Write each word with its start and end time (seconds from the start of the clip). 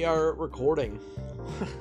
we 0.00 0.06
are 0.06 0.32
recording. 0.32 0.98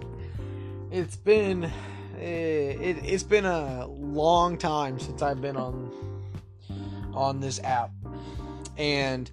it's 0.92 1.16
been 1.16 1.71
it, 2.20 2.20
it, 2.20 2.97
it's 3.06 3.24
been 3.24 3.46
a 3.46 3.88
long 3.88 4.58
time 4.58 4.99
since 4.99 5.22
I've 5.22 5.40
been 5.40 5.56
on 5.56 5.90
on 7.13 7.40
this 7.40 7.62
app, 7.63 7.92
and 8.78 9.32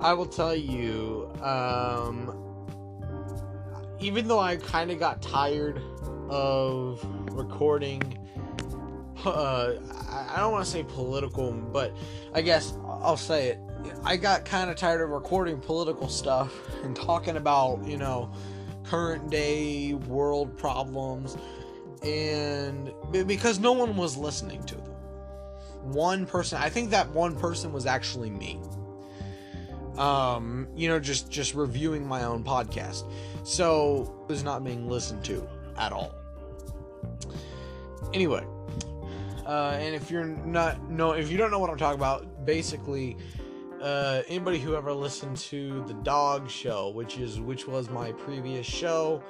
I 0.00 0.14
will 0.14 0.26
tell 0.26 0.56
you, 0.56 1.30
um, 1.40 2.36
even 4.00 4.26
though 4.26 4.40
I 4.40 4.56
kind 4.56 4.90
of 4.90 4.98
got 4.98 5.22
tired 5.22 5.80
of 6.28 7.06
recording. 7.30 8.02
Uh, 9.24 9.74
I 10.10 10.38
don't 10.38 10.50
want 10.50 10.64
to 10.64 10.70
say 10.70 10.82
political, 10.82 11.52
but 11.52 11.96
I 12.34 12.42
guess 12.42 12.76
I'll 12.84 13.16
say 13.16 13.50
it. 13.50 13.60
I 14.04 14.16
got 14.16 14.44
kind 14.44 14.70
of 14.70 14.76
tired 14.76 15.00
of 15.00 15.10
recording 15.10 15.60
political 15.60 16.08
stuff 16.08 16.52
and 16.82 16.94
talking 16.94 17.36
about, 17.36 17.84
you 17.86 17.96
know, 17.96 18.32
current 18.84 19.30
day 19.30 19.94
world 19.94 20.56
problems 20.56 21.36
and 22.02 22.92
because 23.26 23.58
no 23.58 23.72
one 23.72 23.96
was 23.96 24.16
listening 24.16 24.62
to 24.64 24.74
them. 24.74 24.92
One 25.82 26.26
person, 26.26 26.58
I 26.60 26.68
think 26.68 26.90
that 26.90 27.08
one 27.10 27.36
person 27.36 27.72
was 27.72 27.86
actually 27.86 28.30
me. 28.30 28.60
Um, 29.98 30.68
you 30.76 30.88
know, 30.88 31.00
just 31.00 31.30
just 31.30 31.54
reviewing 31.54 32.06
my 32.06 32.24
own 32.24 32.44
podcast. 32.44 33.10
So, 33.44 34.24
it 34.24 34.28
was 34.30 34.42
not 34.42 34.62
being 34.62 34.88
listened 34.88 35.24
to 35.24 35.48
at 35.78 35.92
all. 35.92 36.14
Anyway, 38.12 38.44
uh, 39.46 39.78
and 39.80 39.94
if 39.94 40.10
you're 40.10 40.24
not 40.26 40.90
no, 40.90 41.12
if 41.12 41.30
you 41.30 41.38
don't 41.38 41.50
know 41.50 41.58
what 41.58 41.70
I'm 41.70 41.78
talking 41.78 41.98
about, 41.98 42.44
basically, 42.44 43.16
uh, 43.86 44.22
anybody 44.26 44.58
who 44.58 44.74
ever 44.74 44.92
listened 44.92 45.36
to 45.36 45.84
the 45.86 45.94
Dog 45.94 46.50
Show, 46.50 46.88
which 46.88 47.18
is 47.18 47.40
which 47.40 47.68
was 47.68 47.88
my 47.88 48.10
previous 48.10 48.66
show, 48.66 49.22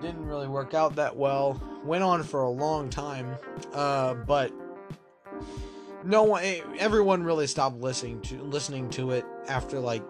didn't 0.00 0.24
really 0.24 0.48
work 0.48 0.72
out 0.72 0.96
that 0.96 1.14
well. 1.14 1.60
Went 1.84 2.02
on 2.02 2.22
for 2.22 2.40
a 2.40 2.48
long 2.48 2.88
time, 2.88 3.36
uh, 3.74 4.14
but 4.14 4.50
no 6.04 6.22
one, 6.22 6.42
eh, 6.42 6.62
everyone 6.78 7.22
really 7.22 7.46
stopped 7.46 7.76
listening 7.80 8.22
to 8.22 8.40
listening 8.44 8.88
to 8.90 9.10
it 9.10 9.26
after 9.46 9.78
like 9.78 10.02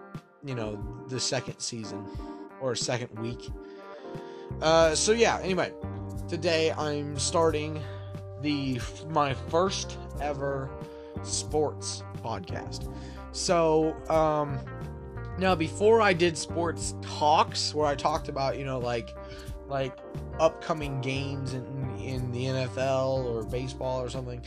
you 0.45 0.55
know 0.55 0.81
the 1.09 1.19
second 1.19 1.59
season 1.59 2.05
or 2.61 2.75
second 2.75 3.09
week. 3.19 3.49
Uh, 4.61 4.95
so 4.95 5.11
yeah. 5.11 5.39
Anyway, 5.43 5.73
today 6.29 6.71
I'm 6.71 7.19
starting 7.19 7.81
the 8.41 8.79
my 9.09 9.33
first 9.33 9.97
ever 10.21 10.69
sports 11.23 12.01
podcast. 12.23 12.89
So, 13.31 13.95
um, 14.09 14.59
now 15.37 15.55
before 15.55 16.01
I 16.01 16.13
did 16.13 16.37
sports 16.37 16.95
talks 17.01 17.73
where 17.73 17.87
I 17.87 17.95
talked 17.95 18.29
about, 18.29 18.57
you 18.57 18.65
know, 18.65 18.79
like 18.79 19.09
like 19.67 19.97
upcoming 20.39 20.99
games 21.01 21.53
in 21.53 21.95
in 21.99 22.31
the 22.31 22.45
NFL 22.45 23.25
or 23.25 23.43
baseball 23.43 24.01
or 24.01 24.09
something. 24.09 24.41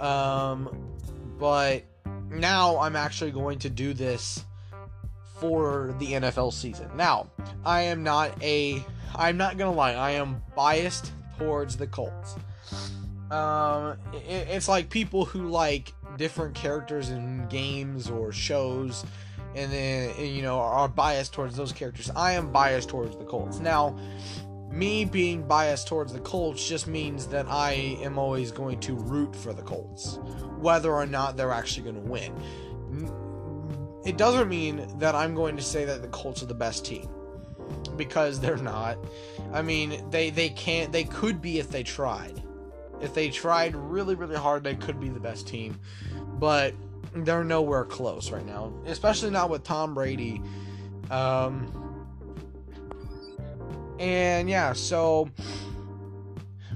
Um, 0.00 0.96
but 1.38 1.84
now 2.30 2.78
I'm 2.78 2.96
actually 2.96 3.30
going 3.30 3.58
to 3.60 3.70
do 3.70 3.94
this 3.94 4.44
for 5.38 5.94
the 5.98 6.12
NFL 6.12 6.52
season. 6.52 6.90
Now, 6.96 7.30
I 7.64 7.82
am 7.82 8.02
not 8.02 8.42
a 8.42 8.82
I'm 9.14 9.36
not 9.36 9.56
going 9.56 9.70
to 9.70 9.76
lie, 9.76 9.94
I 9.94 10.12
am 10.12 10.42
biased 10.54 11.12
towards 11.38 11.76
the 11.76 11.86
Colts. 11.86 12.36
Um, 13.30 13.98
it, 14.12 14.48
it's 14.48 14.68
like 14.68 14.90
people 14.90 15.24
who 15.24 15.48
like 15.48 15.92
different 16.18 16.54
characters 16.54 17.08
in 17.08 17.46
games 17.48 18.10
or 18.10 18.32
shows, 18.32 19.06
and 19.54 19.72
then 19.72 20.14
you 20.18 20.42
know 20.42 20.58
are 20.58 20.88
biased 20.88 21.32
towards 21.32 21.56
those 21.56 21.72
characters. 21.72 22.10
I 22.14 22.32
am 22.32 22.52
biased 22.52 22.90
towards 22.90 23.16
the 23.16 23.24
Colts. 23.24 23.60
Now, 23.60 23.96
me 24.70 25.06
being 25.06 25.46
biased 25.46 25.88
towards 25.88 26.12
the 26.12 26.20
Colts 26.20 26.68
just 26.68 26.86
means 26.86 27.26
that 27.28 27.46
I 27.48 27.72
am 28.02 28.18
always 28.18 28.50
going 28.52 28.80
to 28.80 28.94
root 28.94 29.34
for 29.34 29.54
the 29.54 29.62
Colts, 29.62 30.18
whether 30.58 30.92
or 30.92 31.06
not 31.06 31.36
they're 31.36 31.52
actually 31.52 31.90
going 31.90 32.04
to 32.04 32.10
win. 32.10 32.34
It 34.04 34.18
doesn't 34.18 34.48
mean 34.48 34.98
that 34.98 35.14
I'm 35.14 35.34
going 35.34 35.56
to 35.56 35.62
say 35.62 35.84
that 35.84 36.02
the 36.02 36.08
Colts 36.08 36.42
are 36.42 36.46
the 36.46 36.54
best 36.54 36.84
team 36.84 37.08
because 37.96 38.40
they're 38.40 38.56
not. 38.56 38.98
I 39.52 39.62
mean, 39.62 40.08
they 40.10 40.30
they 40.30 40.50
can't 40.50 40.92
they 40.92 41.04
could 41.04 41.40
be 41.40 41.58
if 41.58 41.70
they 41.70 41.82
tried. 41.82 42.42
If 43.00 43.14
they 43.14 43.30
tried 43.30 43.76
really, 43.76 44.14
really 44.14 44.36
hard, 44.36 44.64
they 44.64 44.74
could 44.74 45.00
be 45.00 45.08
the 45.08 45.20
best 45.20 45.46
team. 45.46 45.78
But 46.38 46.74
they're 47.14 47.44
nowhere 47.44 47.84
close 47.84 48.30
right 48.30 48.44
now, 48.44 48.72
especially 48.86 49.30
not 49.30 49.50
with 49.50 49.64
Tom 49.64 49.94
Brady. 49.94 50.42
Um, 51.10 52.06
and 53.98 54.48
yeah, 54.48 54.72
so 54.72 55.30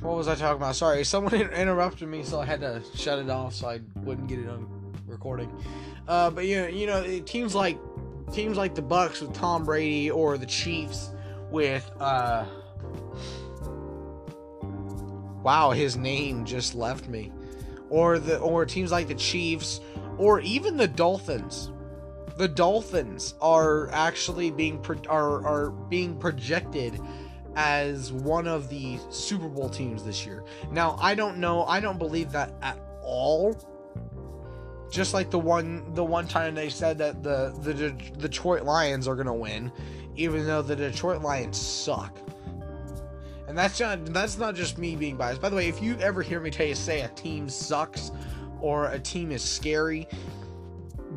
what 0.00 0.16
was 0.16 0.28
I 0.28 0.34
talking 0.34 0.56
about? 0.56 0.76
Sorry, 0.76 1.04
someone 1.04 1.34
interrupted 1.34 2.08
me, 2.08 2.22
so 2.22 2.40
I 2.40 2.46
had 2.46 2.60
to 2.60 2.82
shut 2.94 3.18
it 3.18 3.30
off 3.30 3.54
so 3.54 3.68
I 3.68 3.80
wouldn't 3.96 4.28
get 4.28 4.38
it 4.38 4.48
on 4.48 4.66
recording. 5.06 5.52
Uh, 6.08 6.30
but 6.30 6.46
you 6.46 6.62
know, 6.62 6.68
you 6.68 6.86
know, 6.86 7.20
teams 7.20 7.54
like 7.54 7.78
teams 8.32 8.56
like 8.56 8.74
the 8.74 8.82
Bucs 8.82 9.20
with 9.20 9.32
Tom 9.32 9.64
Brady 9.64 10.10
or 10.10 10.38
the 10.38 10.46
Chiefs 10.46 11.10
with 11.50 11.88
uh, 12.00 12.44
wow, 15.42 15.70
his 15.70 15.96
name 15.96 16.44
just 16.44 16.74
left 16.74 17.08
me. 17.08 17.32
Or 17.90 18.18
the 18.18 18.38
or 18.38 18.64
teams 18.64 18.90
like 18.90 19.08
the 19.08 19.14
Chiefs 19.14 19.80
or 20.18 20.40
even 20.40 20.76
the 20.76 20.88
Dolphins. 20.88 21.70
The 22.38 22.48
Dolphins 22.48 23.34
are 23.40 23.90
actually 23.90 24.50
being 24.50 24.78
pro- 24.78 25.02
are 25.08 25.46
are 25.46 25.70
being 25.70 26.16
projected 26.16 26.98
as 27.54 28.12
one 28.12 28.46
of 28.46 28.68
the 28.70 28.98
Super 29.10 29.48
Bowl 29.48 29.68
teams 29.68 30.02
this 30.02 30.24
year. 30.24 30.42
Now, 30.70 30.96
I 31.00 31.14
don't 31.14 31.38
know, 31.38 31.64
I 31.64 31.80
don't 31.80 31.98
believe 31.98 32.32
that 32.32 32.54
at 32.62 32.78
all. 33.02 33.56
Just 34.90 35.14
like 35.14 35.30
the 35.30 35.38
one 35.38 35.92
the 35.94 36.04
one 36.04 36.26
time 36.26 36.54
they 36.54 36.68
said 36.68 36.98
that 36.98 37.22
the 37.22 37.54
the, 37.60 37.72
the 37.72 37.90
Detroit 38.18 38.62
Lions 38.62 39.08
are 39.08 39.14
going 39.14 39.26
to 39.26 39.32
win, 39.32 39.72
even 40.16 40.46
though 40.46 40.62
the 40.62 40.76
Detroit 40.76 41.22
Lions 41.22 41.58
suck. 41.58 42.16
And 43.52 43.58
that's 43.58 43.78
not 43.78 44.06
that's 44.06 44.38
not 44.38 44.54
just 44.54 44.78
me 44.78 44.96
being 44.96 45.18
biased. 45.18 45.42
By 45.42 45.50
the 45.50 45.56
way, 45.56 45.68
if 45.68 45.82
you 45.82 45.94
ever 45.98 46.22
hear 46.22 46.40
me 46.40 46.48
tell 46.48 46.64
you 46.64 46.74
say 46.74 47.02
a 47.02 47.08
team 47.08 47.50
sucks 47.50 48.10
or 48.62 48.86
a 48.86 48.98
team 48.98 49.30
is 49.30 49.42
scary, 49.42 50.08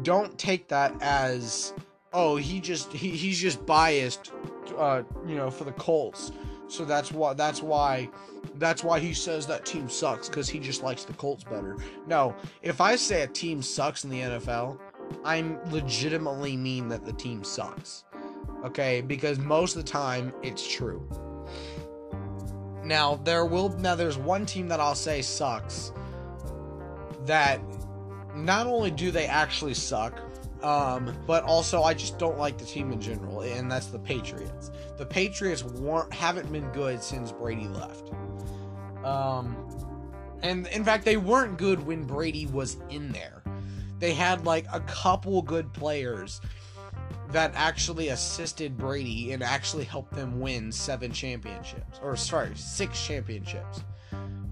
don't 0.04 0.38
take 0.38 0.68
that 0.68 0.94
as 1.00 1.72
oh 2.12 2.36
he 2.36 2.60
just 2.60 2.92
he, 2.92 3.12
he's 3.12 3.40
just 3.40 3.66
biased 3.66 4.34
uh, 4.78 5.04
you 5.26 5.38
know 5.38 5.50
for 5.50 5.64
the 5.64 5.72
Colts. 5.72 6.34
So 6.68 6.84
that's 6.84 7.10
why 7.10 7.36
that's 7.36 7.64
why 7.64 8.10
that's 8.56 8.84
why 8.84 9.00
he 9.00 9.14
says 9.14 9.48
that 9.48 9.66
team 9.66 9.88
sucks 9.88 10.28
cuz 10.28 10.50
he 10.50 10.60
just 10.60 10.84
likes 10.84 11.06
the 11.06 11.14
Colts 11.14 11.46
better. 11.46 11.78
No, 12.06 12.36
if 12.62 12.82
I 12.82 12.98
say 12.98 13.22
a 13.22 13.28
team 13.28 13.62
sucks 13.62 14.04
in 14.04 14.10
the 14.10 14.20
NFL, 14.20 14.78
I'm 15.24 15.58
legitimately 15.72 16.58
mean 16.58 16.90
that 16.90 17.06
the 17.06 17.14
team 17.14 17.46
sucks. 17.46 18.04
Okay? 18.66 19.00
Because 19.00 19.40
most 19.40 19.78
of 19.78 19.86
the 19.86 19.90
time 19.90 20.34
it's 20.44 20.68
true. 20.68 21.08
Now 22.86 23.16
there 23.24 23.46
will 23.46 23.70
now 23.70 23.96
there's 23.96 24.18
one 24.18 24.46
team 24.46 24.68
that 24.70 24.80
I'll 24.80 24.96
say 24.96 25.22
sucks 25.22 25.92
that 27.26 27.60
not 28.36 28.68
only 28.68 28.92
do 28.92 29.10
they 29.10 29.26
actually 29.26 29.74
suck, 29.74 30.20
um, 30.64 31.16
but 31.26 31.44
also 31.44 31.82
I 31.82 31.96
just 31.96 32.20
don't 32.20 32.38
like 32.38 32.58
the 32.58 32.66
team 32.66 32.92
in 32.92 33.02
general, 33.02 33.42
and 33.42 33.72
that's 33.72 33.88
the 33.88 33.98
Patriots. 34.00 34.72
The 34.98 35.06
Patriots 35.06 35.64
weren't 35.64 36.14
haven't 36.14 36.52
been 36.52 36.70
good 36.72 37.02
since 37.02 37.32
Brady 37.32 37.68
left. 37.68 38.12
Um, 39.04 39.58
and 40.44 40.68
in 40.68 40.84
fact, 40.84 41.06
they 41.06 41.18
weren't 41.18 41.58
good 41.58 41.86
when 41.86 42.04
Brady 42.04 42.46
was 42.46 42.78
in 42.90 43.12
there. 43.12 43.44
They 43.98 44.14
had 44.14 44.46
like 44.46 44.66
a 44.72 44.82
couple 44.82 45.42
good 45.42 45.74
players 45.74 46.40
that 47.36 47.52
actually 47.54 48.08
assisted 48.08 48.78
Brady 48.78 49.34
and 49.34 49.44
actually 49.44 49.84
helped 49.84 50.14
them 50.14 50.40
win 50.40 50.72
seven 50.72 51.12
championships, 51.12 52.00
or 52.02 52.16
sorry, 52.16 52.56
six 52.56 53.06
championships. 53.06 53.84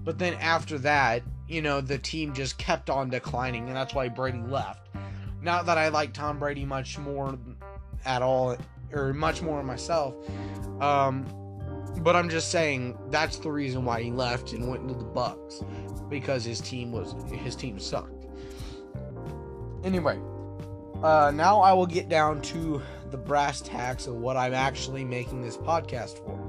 But 0.04 0.18
then 0.18 0.34
after 0.34 0.76
that, 0.80 1.22
you 1.48 1.62
know, 1.62 1.80
the 1.80 1.96
team 1.96 2.34
just 2.34 2.58
kept 2.58 2.90
on 2.90 3.08
declining, 3.08 3.68
and 3.68 3.74
that's 3.74 3.94
why 3.94 4.08
Brady 4.08 4.42
left. 4.48 4.90
Not 5.40 5.64
that 5.64 5.78
I 5.78 5.88
like 5.88 6.12
Tom 6.12 6.38
Brady 6.38 6.66
much 6.66 6.98
more 6.98 7.38
at 8.04 8.20
all, 8.20 8.54
or 8.92 9.14
much 9.14 9.40
more 9.40 9.62
myself, 9.62 10.14
um, 10.82 11.24
but 12.00 12.14
I'm 12.14 12.28
just 12.28 12.50
saying 12.50 12.98
that's 13.08 13.38
the 13.38 13.50
reason 13.50 13.86
why 13.86 14.02
he 14.02 14.10
left 14.10 14.52
and 14.52 14.68
went 14.68 14.82
into 14.82 14.92
the 14.92 15.06
Bucs 15.06 15.64
because 16.10 16.44
his 16.44 16.60
team 16.60 16.92
was 16.92 17.14
his 17.32 17.56
team 17.56 17.78
sucked. 17.78 18.26
Anyway, 19.84 20.18
uh, 21.04 21.30
now 21.32 21.60
I 21.60 21.74
will 21.74 21.86
get 21.86 22.08
down 22.08 22.40
to 22.42 22.80
the 23.10 23.18
brass 23.18 23.60
tacks 23.60 24.06
of 24.06 24.14
what 24.14 24.38
I'm 24.38 24.54
actually 24.54 25.04
making 25.04 25.42
this 25.42 25.56
podcast 25.56 26.16
for. 26.24 26.40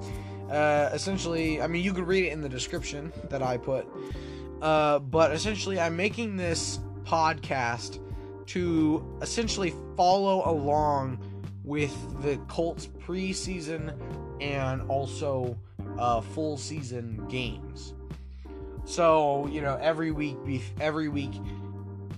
Uh, 0.50 0.90
essentially, 0.94 1.62
I 1.62 1.68
mean, 1.68 1.84
you 1.84 1.94
could 1.94 2.08
read 2.08 2.24
it 2.24 2.32
in 2.32 2.40
the 2.40 2.48
description 2.48 3.12
that 3.30 3.44
I 3.44 3.58
put. 3.58 3.86
Uh, 4.62 5.00
but 5.00 5.34
essentially, 5.34 5.78
I'm 5.78 5.98
making 5.98 6.38
this 6.38 6.80
podcast 7.04 8.00
to 8.48 9.20
essentially 9.22 9.74
follow 9.98 10.50
along 10.50 11.20
with 11.66 11.94
the 12.22 12.38
Colts 12.48 12.88
preseason 12.88 13.94
and 14.40 14.82
also 14.90 15.60
uh, 16.00 16.22
full 16.22 16.56
season 16.56 17.28
games. 17.28 17.94
So 18.86 19.48
you 19.48 19.62
know 19.62 19.78
every 19.82 20.12
week, 20.12 20.38
every 20.80 21.10
week 21.10 21.34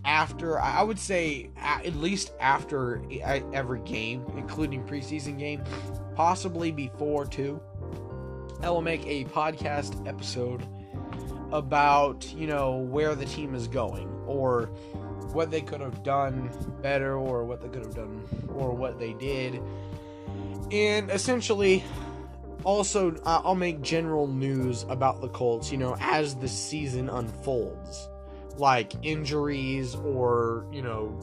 after 0.08 0.60
I 0.60 0.82
would 0.82 0.98
say 0.98 1.50
at 1.58 1.94
least 1.96 2.32
after 2.40 3.04
every 3.22 3.82
game, 3.82 4.26
including 4.38 4.84
preseason 4.88 5.38
game, 5.38 5.64
possibly 6.16 6.72
before 6.72 7.26
too. 7.26 7.62
I 8.64 8.72
will 8.72 8.82
make 8.82 9.06
a 9.06 9.26
podcast 9.26 10.08
episode 10.08 10.66
about 11.52 12.34
you 12.34 12.48
know 12.48 12.78
where 12.78 13.16
the 13.16 13.26
team 13.26 13.54
is 13.54 13.68
going 13.68 14.10
or 14.26 14.66
what 15.34 15.52
they 15.52 15.62
could 15.62 15.82
have 15.82 16.04
done 16.04 16.50
better 16.82 17.16
or 17.16 17.46
what 17.46 17.62
they 17.62 17.68
could 17.68 17.86
have 17.86 17.96
done 17.96 18.24
or 18.56 18.74
what 18.74 19.00
they 19.00 19.14
did 19.14 19.62
and 20.72 21.10
essentially 21.10 21.84
also 22.66 23.16
i'll 23.26 23.56
make 23.56 23.82
general 23.82 24.28
news 24.28 24.84
about 24.90 25.22
the 25.22 25.30
colts 25.30 25.72
you 25.72 25.78
know 25.78 25.96
as 26.02 26.36
the 26.36 26.48
season 26.48 27.08
unfolds 27.10 28.10
like 28.60 28.94
injuries 29.04 29.96
or 29.96 30.66
you 30.72 30.82
know 30.82 31.20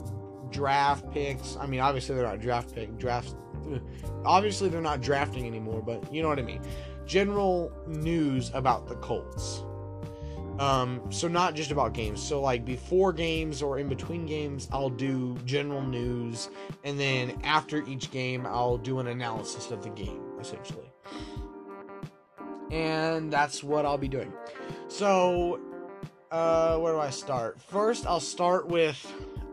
draft 0.50 1.10
picks 1.10 1.56
i 1.56 1.66
mean 1.66 1.80
obviously 1.80 2.14
they're 2.14 2.24
not 2.24 2.40
draft 2.40 2.74
pick 2.74 2.96
drafts 2.98 3.34
obviously 4.24 4.68
they're 4.68 4.80
not 4.80 5.00
drafting 5.00 5.46
anymore 5.46 5.82
but 5.82 6.12
you 6.12 6.22
know 6.22 6.28
what 6.28 6.38
i 6.38 6.42
mean 6.42 6.60
general 7.06 7.72
news 7.86 8.50
about 8.54 8.86
the 8.88 8.94
colts 8.96 9.62
um, 10.58 11.00
so 11.10 11.26
not 11.26 11.54
just 11.54 11.70
about 11.70 11.94
games. 11.94 12.22
So 12.22 12.40
like 12.40 12.64
before 12.64 13.12
games 13.12 13.62
or 13.62 13.78
in 13.78 13.88
between 13.88 14.24
games, 14.26 14.68
I'll 14.72 14.90
do 14.90 15.36
general 15.44 15.82
news, 15.82 16.48
and 16.84 16.98
then 16.98 17.40
after 17.42 17.84
each 17.88 18.10
game, 18.10 18.46
I'll 18.46 18.78
do 18.78 19.00
an 19.00 19.08
analysis 19.08 19.70
of 19.70 19.82
the 19.82 19.90
game, 19.90 20.22
essentially. 20.40 20.90
And 22.70 23.32
that's 23.32 23.64
what 23.64 23.84
I'll 23.84 23.98
be 23.98 24.08
doing. 24.08 24.32
So, 24.88 25.60
uh, 26.34 26.76
where 26.78 26.94
do 26.94 26.98
I 26.98 27.10
start? 27.10 27.60
First, 27.60 28.06
I'll 28.06 28.18
start 28.18 28.66
with 28.66 29.00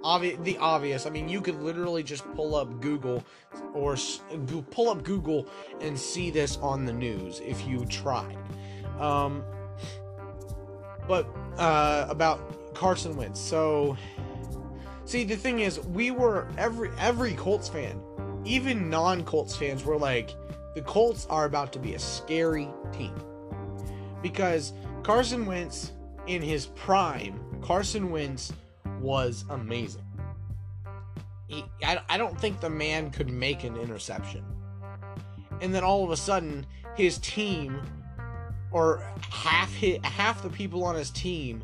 obvi- 0.03 0.43
the 0.43 0.57
obvious. 0.57 1.05
I 1.05 1.11
mean, 1.11 1.29
you 1.29 1.39
could 1.39 1.61
literally 1.61 2.01
just 2.01 2.25
pull 2.33 2.55
up 2.55 2.81
Google 2.81 3.23
or 3.75 3.95
pull 4.71 4.89
up 4.89 5.03
Google 5.03 5.47
and 5.79 5.97
see 5.97 6.31
this 6.31 6.57
on 6.57 6.85
the 6.85 6.93
news 6.93 7.39
if 7.45 7.67
you 7.67 7.85
tried. 7.85 8.35
Um, 8.99 9.43
but 11.07 11.27
uh, 11.57 12.07
about 12.09 12.73
Carson 12.73 13.15
Wentz. 13.15 13.39
So, 13.39 13.95
see, 15.05 15.23
the 15.23 15.35
thing 15.35 15.59
is, 15.59 15.79
we 15.81 16.09
were 16.09 16.47
every 16.57 16.89
every 16.97 17.33
Colts 17.35 17.69
fan, 17.69 18.01
even 18.43 18.89
non-Colts 18.89 19.55
fans, 19.55 19.85
were 19.85 19.97
like, 19.97 20.31
the 20.73 20.81
Colts 20.81 21.27
are 21.29 21.45
about 21.45 21.71
to 21.73 21.79
be 21.79 21.93
a 21.93 21.99
scary 21.99 22.69
team 22.91 23.13
because 24.23 24.73
Carson 25.03 25.45
Wentz 25.45 25.91
in 26.27 26.41
his 26.41 26.67
prime, 26.67 27.39
Carson 27.61 28.11
Wentz 28.11 28.53
was 28.99 29.45
amazing. 29.49 30.05
He, 31.47 31.65
I, 31.83 31.99
I 32.09 32.17
don't 32.17 32.39
think 32.39 32.61
the 32.61 32.69
man 32.69 33.11
could 33.11 33.29
make 33.29 33.63
an 33.63 33.75
interception. 33.75 34.43
And 35.61 35.73
then 35.73 35.83
all 35.83 36.03
of 36.03 36.11
a 36.11 36.17
sudden, 36.17 36.65
his 36.95 37.17
team 37.19 37.81
or 38.71 39.03
half 39.29 39.73
hit 39.73 40.03
half 40.05 40.41
the 40.41 40.49
people 40.49 40.83
on 40.83 40.95
his 40.95 41.09
team. 41.11 41.63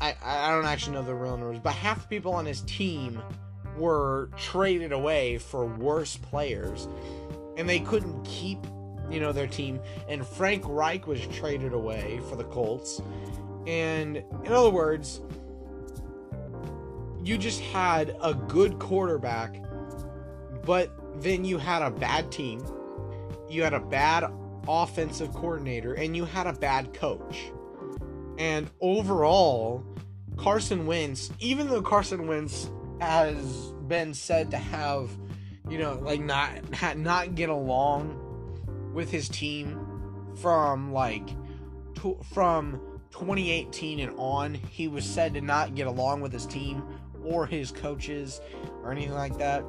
I 0.00 0.14
I 0.22 0.50
don't 0.50 0.66
actually 0.66 0.94
know 0.94 1.02
the 1.02 1.14
real 1.14 1.36
numbers, 1.36 1.60
but 1.62 1.72
half 1.72 2.02
the 2.02 2.08
people 2.08 2.32
on 2.34 2.44
his 2.44 2.60
team 2.62 3.22
were 3.76 4.30
traded 4.36 4.92
away 4.92 5.38
for 5.38 5.64
worse 5.64 6.16
players, 6.16 6.88
and 7.56 7.68
they 7.68 7.80
couldn't 7.80 8.24
keep 8.24 8.58
you 9.10 9.20
know 9.20 9.32
their 9.32 9.46
team. 9.46 9.80
And 10.08 10.26
Frank 10.26 10.64
Reich 10.66 11.06
was 11.06 11.24
traded 11.28 11.72
away 11.72 12.20
for 12.28 12.36
the 12.36 12.44
Colts, 12.44 13.00
and 13.68 14.16
in 14.16 14.52
other 14.52 14.70
words, 14.70 15.20
you 17.22 17.36
just 17.36 17.60
had 17.60 18.16
a 18.22 18.32
good 18.32 18.78
quarterback, 18.78 19.62
but 20.64 20.90
then 21.20 21.44
you 21.44 21.58
had 21.58 21.82
a 21.82 21.90
bad 21.90 22.32
team. 22.32 22.64
You 23.50 23.62
had 23.62 23.74
a 23.74 23.80
bad 23.80 24.24
offensive 24.66 25.34
coordinator 25.34 25.92
and 25.92 26.16
you 26.16 26.24
had 26.24 26.46
a 26.46 26.54
bad 26.54 26.94
coach. 26.94 27.52
And 28.38 28.70
overall, 28.80 29.84
Carson 30.38 30.86
Wentz, 30.86 31.30
even 31.38 31.68
though 31.68 31.82
Carson 31.82 32.26
Wentz 32.26 32.70
has 33.02 33.74
been 33.86 34.14
said 34.14 34.50
to 34.52 34.56
have, 34.56 35.10
you 35.68 35.76
know, 35.76 35.98
like 36.00 36.20
not 36.20 36.96
not 36.96 37.34
get 37.34 37.50
along 37.50 38.24
with 38.94 39.10
his 39.10 39.28
team 39.28 39.78
from 40.36 40.90
like 40.92 41.28
to, 41.96 42.18
from 42.32 42.80
2018 43.10 44.00
and 44.00 44.12
on, 44.18 44.54
he 44.54 44.88
was 44.88 45.04
said 45.04 45.34
to 45.34 45.40
not 45.40 45.74
get 45.74 45.86
along 45.86 46.20
with 46.20 46.32
his 46.32 46.46
team 46.46 46.82
or 47.24 47.46
his 47.46 47.70
coaches 47.70 48.40
or 48.82 48.92
anything 48.92 49.14
like 49.14 49.36
that. 49.38 49.64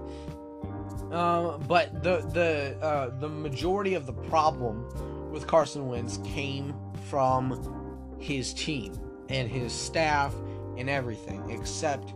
Um, 1.12 1.64
but 1.68 2.04
the 2.04 2.20
the 2.34 2.78
uh, 2.86 3.20
the 3.20 3.30
majority 3.30 3.96
of 3.96 4.06
the 4.06 4.14
problem 4.14 4.86
with 5.32 5.48
Carson 5.48 5.88
Wentz 5.88 6.20
came 6.24 6.76
from 7.10 8.16
his 8.20 8.54
team 8.54 9.00
and 9.30 9.50
his 9.50 9.74
staff 9.74 10.34
and 10.78 10.90
everything 10.90 11.50
except 11.50 12.14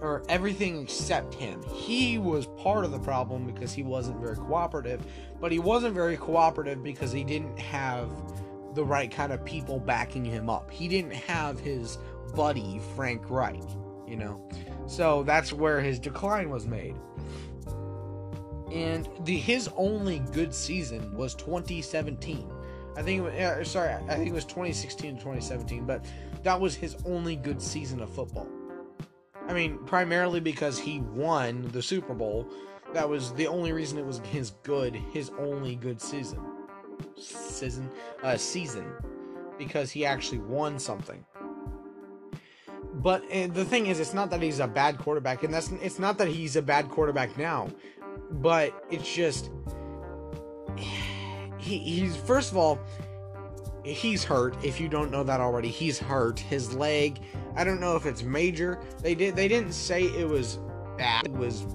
or 0.00 0.22
everything 0.28 0.82
except 0.82 1.34
him. 1.34 1.62
He 1.72 2.18
was 2.18 2.46
part 2.58 2.84
of 2.84 2.90
the 2.90 2.98
problem 2.98 3.46
because 3.46 3.72
he 3.72 3.82
wasn't 3.82 4.20
very 4.20 4.36
cooperative, 4.36 5.02
but 5.40 5.50
he 5.50 5.58
wasn't 5.58 5.94
very 5.94 6.16
cooperative 6.16 6.82
because 6.82 7.10
he 7.10 7.24
didn't 7.24 7.58
have 7.58 8.10
the 8.74 8.84
right 8.84 9.10
kind 9.10 9.32
of 9.32 9.44
people 9.44 9.78
backing 9.78 10.24
him 10.24 10.50
up. 10.50 10.70
He 10.70 10.88
didn't 10.88 11.14
have 11.14 11.60
his 11.60 11.98
buddy 12.34 12.80
Frank 12.96 13.30
Reich, 13.30 13.62
you 14.06 14.16
know. 14.16 14.48
So 14.86 15.22
that's 15.22 15.52
where 15.52 15.80
his 15.80 15.98
decline 15.98 16.50
was 16.50 16.66
made. 16.66 16.96
And 18.72 19.08
the 19.24 19.36
his 19.36 19.68
only 19.76 20.18
good 20.32 20.54
season 20.54 21.16
was 21.16 21.34
2017. 21.34 22.50
I 22.96 23.02
think 23.02 23.26
uh, 23.26 23.64
sorry, 23.64 23.92
I 23.92 24.16
think 24.16 24.28
it 24.28 24.32
was 24.32 24.44
2016 24.44 25.16
to 25.16 25.20
2017, 25.20 25.84
but 25.84 26.04
that 26.42 26.60
was 26.60 26.74
his 26.74 26.96
only 27.06 27.36
good 27.36 27.62
season 27.62 28.00
of 28.00 28.10
football. 28.10 28.48
I 29.46 29.52
mean, 29.52 29.78
primarily 29.86 30.40
because 30.40 30.78
he 30.78 31.00
won 31.00 31.68
the 31.72 31.82
Super 31.82 32.14
Bowl. 32.14 32.48
That 32.92 33.08
was 33.08 33.32
the 33.34 33.46
only 33.46 33.72
reason 33.72 33.98
it 33.98 34.06
was 34.06 34.18
his 34.20 34.50
good, 34.62 34.94
his 34.94 35.30
only 35.38 35.74
good 35.76 36.00
season. 36.00 36.40
Season, 37.18 37.88
uh, 38.22 38.36
season, 38.36 38.90
because 39.58 39.90
he 39.90 40.04
actually 40.04 40.38
won 40.38 40.78
something. 40.78 41.24
But 42.94 43.28
the 43.28 43.64
thing 43.64 43.86
is, 43.86 44.00
it's 44.00 44.14
not 44.14 44.30
that 44.30 44.40
he's 44.40 44.60
a 44.60 44.66
bad 44.66 44.98
quarterback, 44.98 45.42
and 45.42 45.52
that's 45.52 45.70
it's 45.72 45.98
not 45.98 46.16
that 46.18 46.28
he's 46.28 46.56
a 46.56 46.62
bad 46.62 46.88
quarterback 46.88 47.36
now, 47.36 47.68
but 48.30 48.72
it's 48.90 49.12
just 49.12 49.50
he, 50.76 51.78
he's 51.78 52.16
first 52.16 52.52
of 52.52 52.56
all 52.56 52.78
he's 53.84 54.24
hurt. 54.24 54.56
If 54.64 54.80
you 54.80 54.88
don't 54.88 55.10
know 55.10 55.22
that 55.24 55.40
already, 55.40 55.68
he's 55.68 55.98
hurt. 55.98 56.38
His 56.38 56.74
leg, 56.74 57.20
I 57.56 57.64
don't 57.64 57.80
know 57.80 57.96
if 57.96 58.06
it's 58.06 58.22
major. 58.22 58.80
They 59.02 59.14
did 59.14 59.36
they 59.36 59.48
didn't 59.48 59.72
say 59.72 60.04
it 60.04 60.28
was 60.28 60.58
bad. 60.96 61.26
It 61.26 61.32
was 61.32 61.66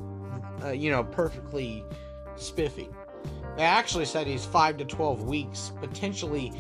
uh, 0.64 0.72
you 0.72 0.92
know 0.92 1.04
perfectly 1.04 1.86
spiffy. 2.36 2.90
They 3.60 3.66
actually 3.66 4.06
said 4.06 4.26
he's 4.26 4.46
five 4.46 4.78
to 4.78 4.86
twelve 4.86 5.24
weeks 5.24 5.74
potentially 5.82 6.54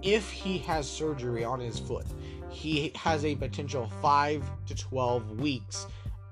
if 0.00 0.30
he 0.30 0.56
has 0.56 0.88
surgery 0.88 1.44
on 1.44 1.60
his 1.60 1.78
foot 1.78 2.06
he 2.50 2.92
has 2.94 3.24
a 3.24 3.34
potential 3.36 3.90
5 4.02 4.42
to 4.66 4.74
12 4.74 5.40
weeks 5.40 5.86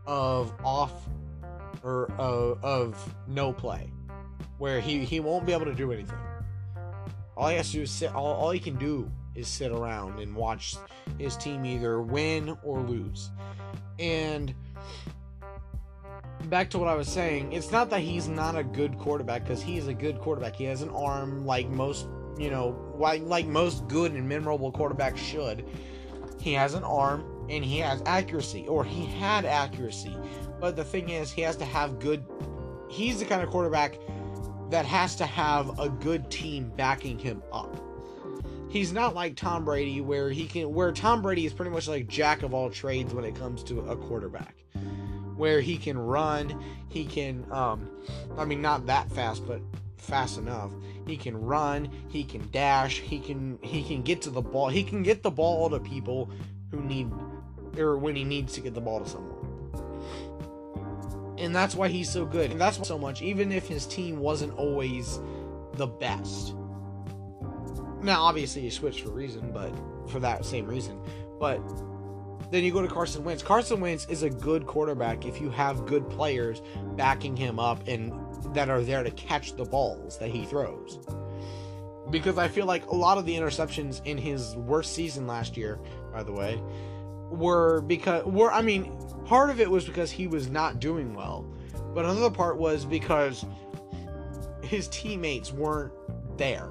of 0.07 0.53
off 0.65 0.93
or 1.83 2.11
uh, 2.19 2.55
of 2.63 3.15
no 3.27 3.53
play 3.53 3.93
where 4.59 4.81
he, 4.81 5.05
he 5.05 5.21
won't 5.21 5.47
be 5.47 5.53
able 5.53 5.67
to 5.67 5.75
do 5.75 5.93
anything. 5.93 6.19
All 7.37 7.49
he 7.49 7.57
has 7.57 7.71
to 7.71 7.77
do 7.77 7.83
is 7.83 7.91
sit 7.91 8.13
all, 8.15 8.35
all 8.35 8.51
he 8.51 8.59
can 8.59 8.77
do 8.77 9.11
is 9.35 9.47
sit 9.47 9.71
around 9.71 10.21
and 10.21 10.35
watch 10.35 10.77
his 11.19 11.37
team 11.37 11.65
either 11.65 12.01
win 12.01 12.57
or 12.65 12.81
lose. 12.81 13.31
And 13.99 14.55
back 16.49 16.71
to 16.71 16.79
what 16.79 16.89
I 16.89 16.95
was 16.95 17.09
saying, 17.09 17.53
it's 17.53 17.71
not 17.71 17.91
that 17.91 18.01
he's 18.01 18.29
not 18.29 18.57
a 18.57 18.65
good 18.65 18.99
quarterback 18.99 19.45
because 19.45 19.63
he 19.63 19.79
is 19.79 19.87
a 19.89 19.95
good 19.95 20.19
quarterback. 20.19 20.57
He 20.57 20.65
has 20.65 20.83
an 20.83 20.91
arm 20.91 21.45
like 21.47 21.69
most, 21.69 22.07
you 22.39 22.51
know, 22.51 22.77
like 22.97 23.23
like 23.23 23.47
most 23.47 23.87
good 23.89 24.13
and 24.13 24.29
memorable 24.29 24.73
quarterbacks 24.73 25.19
should. 25.19 25.65
He 26.41 26.53
has 26.53 26.75
an 26.75 26.85
arm 26.85 27.25
and 27.49 27.65
he 27.65 27.79
has 27.79 28.03
accuracy, 28.07 28.67
or 28.69 28.85
he 28.85 29.07
had 29.07 29.45
accuracy. 29.45 30.17
But 30.61 30.77
the 30.77 30.85
thing 30.85 31.09
is, 31.09 31.31
he 31.31 31.43
has 31.43 31.57
to 31.57 31.65
have 31.65 31.99
good. 31.99 32.25
He's 32.91 33.19
the 33.19 33.25
kind 33.25 33.43
of 33.43 33.49
quarterback 33.49 33.99
that 34.71 34.85
has 34.85 35.17
to 35.17 35.27
have 35.27 35.79
a 35.79 35.89
good 35.89 36.31
team 36.31 36.73
backing 36.77 37.19
him 37.19 37.43
up. 37.53 37.77
He's 38.71 38.93
not 38.93 39.15
like 39.15 39.35
Tom 39.35 39.65
Brady, 39.65 40.01
where 40.03 40.31
he 40.31 40.47
can. 40.47 40.75
Where 40.75 40.93
Tom 40.93 41.23
Brady 41.23 41.47
is 41.47 41.53
pretty 41.53 41.71
much 41.71 41.89
like 41.89 42.07
jack 42.07 42.43
of 42.43 42.53
all 42.53 42.71
trades 42.71 43.15
when 43.15 43.25
it 43.25 43.35
comes 43.35 43.63
to 43.65 43.81
a 43.81 43.97
quarterback. 43.97 44.55
Where 45.39 45.61
he 45.61 45.79
can 45.79 45.97
run, 45.97 46.63
he 46.89 47.05
can 47.05 47.51
um 47.51 47.89
I 48.37 48.45
mean 48.45 48.61
not 48.61 48.87
that 48.87 49.11
fast, 49.11 49.47
but 49.47 49.61
fast 49.97 50.39
enough. 50.39 50.73
He 51.07 51.17
can 51.17 51.41
run, 51.41 51.89
he 52.09 52.25
can 52.25 52.49
dash, 52.51 53.01
he 53.01 53.19
can 53.19 53.59
he 53.63 53.83
can 53.83 54.03
get 54.03 54.23
to 54.23 54.31
the 54.31 54.43
ball. 54.43 54.69
He 54.69 54.83
can 54.83 55.03
get 55.03 55.23
the 55.23 55.31
ball 55.31 55.71
to 55.71 55.81
people 55.81 56.31
who 56.71 56.81
need 56.83 57.11
or 57.79 57.97
when 57.97 58.17
he 58.17 58.25
needs 58.25 58.55
to 58.55 58.61
get 58.61 58.75
the 58.75 58.81
ball 58.81 59.01
to 59.01 59.09
someone. 59.09 59.37
And 61.39 61.55
that's 61.55 61.77
why 61.77 61.89
he's 61.89 62.11
so 62.11 62.27
good. 62.27 62.51
And 62.51 62.61
that's 62.61 62.79
why 62.79 62.85
so 62.85 62.99
much 62.99 63.23
even 63.23 63.53
if 63.53 63.67
his 63.69 63.87
team 63.87 64.19
wasn't 64.19 64.53
always 64.59 65.21
the 65.75 65.87
best. 65.87 66.55
Now 68.03 68.23
obviously 68.23 68.63
he 68.63 68.71
switched 68.71 69.03
for 69.03 69.11
reason, 69.11 69.53
but 69.53 69.73
for 70.09 70.21
that 70.21 70.45
same 70.45 70.67
reason. 70.67 71.01
But 71.39 71.61
then 72.51 72.65
you 72.65 72.73
go 72.73 72.83
to 72.83 72.89
Carson 72.89 73.25
Wentz. 73.25 73.43
Carson 73.43 73.81
Wentz 73.81 74.07
is 74.09 74.23
a 74.23 74.31
good 74.31 74.67
quarterback 74.67 75.27
if 75.27 75.41
you 75.41 75.51
have 75.51 75.87
good 75.87 76.09
players 76.09 76.63
backing 76.97 77.37
him 77.37 77.59
up 77.59 77.87
and 77.87 78.13
that 78.55 78.71
are 78.71 78.83
there 78.83 79.03
to 79.03 79.11
catch 79.13 79.55
the 79.55 79.65
balls 79.65 80.19
that 80.19 80.31
he 80.31 80.45
throws. 80.45 80.99
Because 82.11 82.39
I 82.39 82.49
feel 82.49 82.65
like 82.65 82.87
a 82.87 82.95
lot 82.95 83.19
of 83.19 83.27
the 83.27 83.35
interceptions 83.35 84.05
in 84.07 84.17
his 84.17 84.57
worst 84.57 84.95
season 84.95 85.27
last 85.27 85.57
year, 85.57 85.79
by 86.13 86.23
the 86.23 86.33
way, 86.33 86.61
were 87.31 87.83
because 87.83 88.25
were 88.25 88.51
I 88.51 88.63
mean, 88.63 88.97
part 89.27 89.51
of 89.51 89.61
it 89.61 89.71
was 89.71 89.85
because 89.85 90.11
he 90.11 90.27
was 90.27 90.49
not 90.49 90.81
doing 90.81 91.15
well, 91.15 91.47
but 91.95 92.07
another 92.07 92.31
part 92.31 92.57
was 92.57 92.87
because 92.87 93.45
his 94.63 94.89
teammates 94.89 95.53
weren't 95.53 95.93
there. 96.39 96.71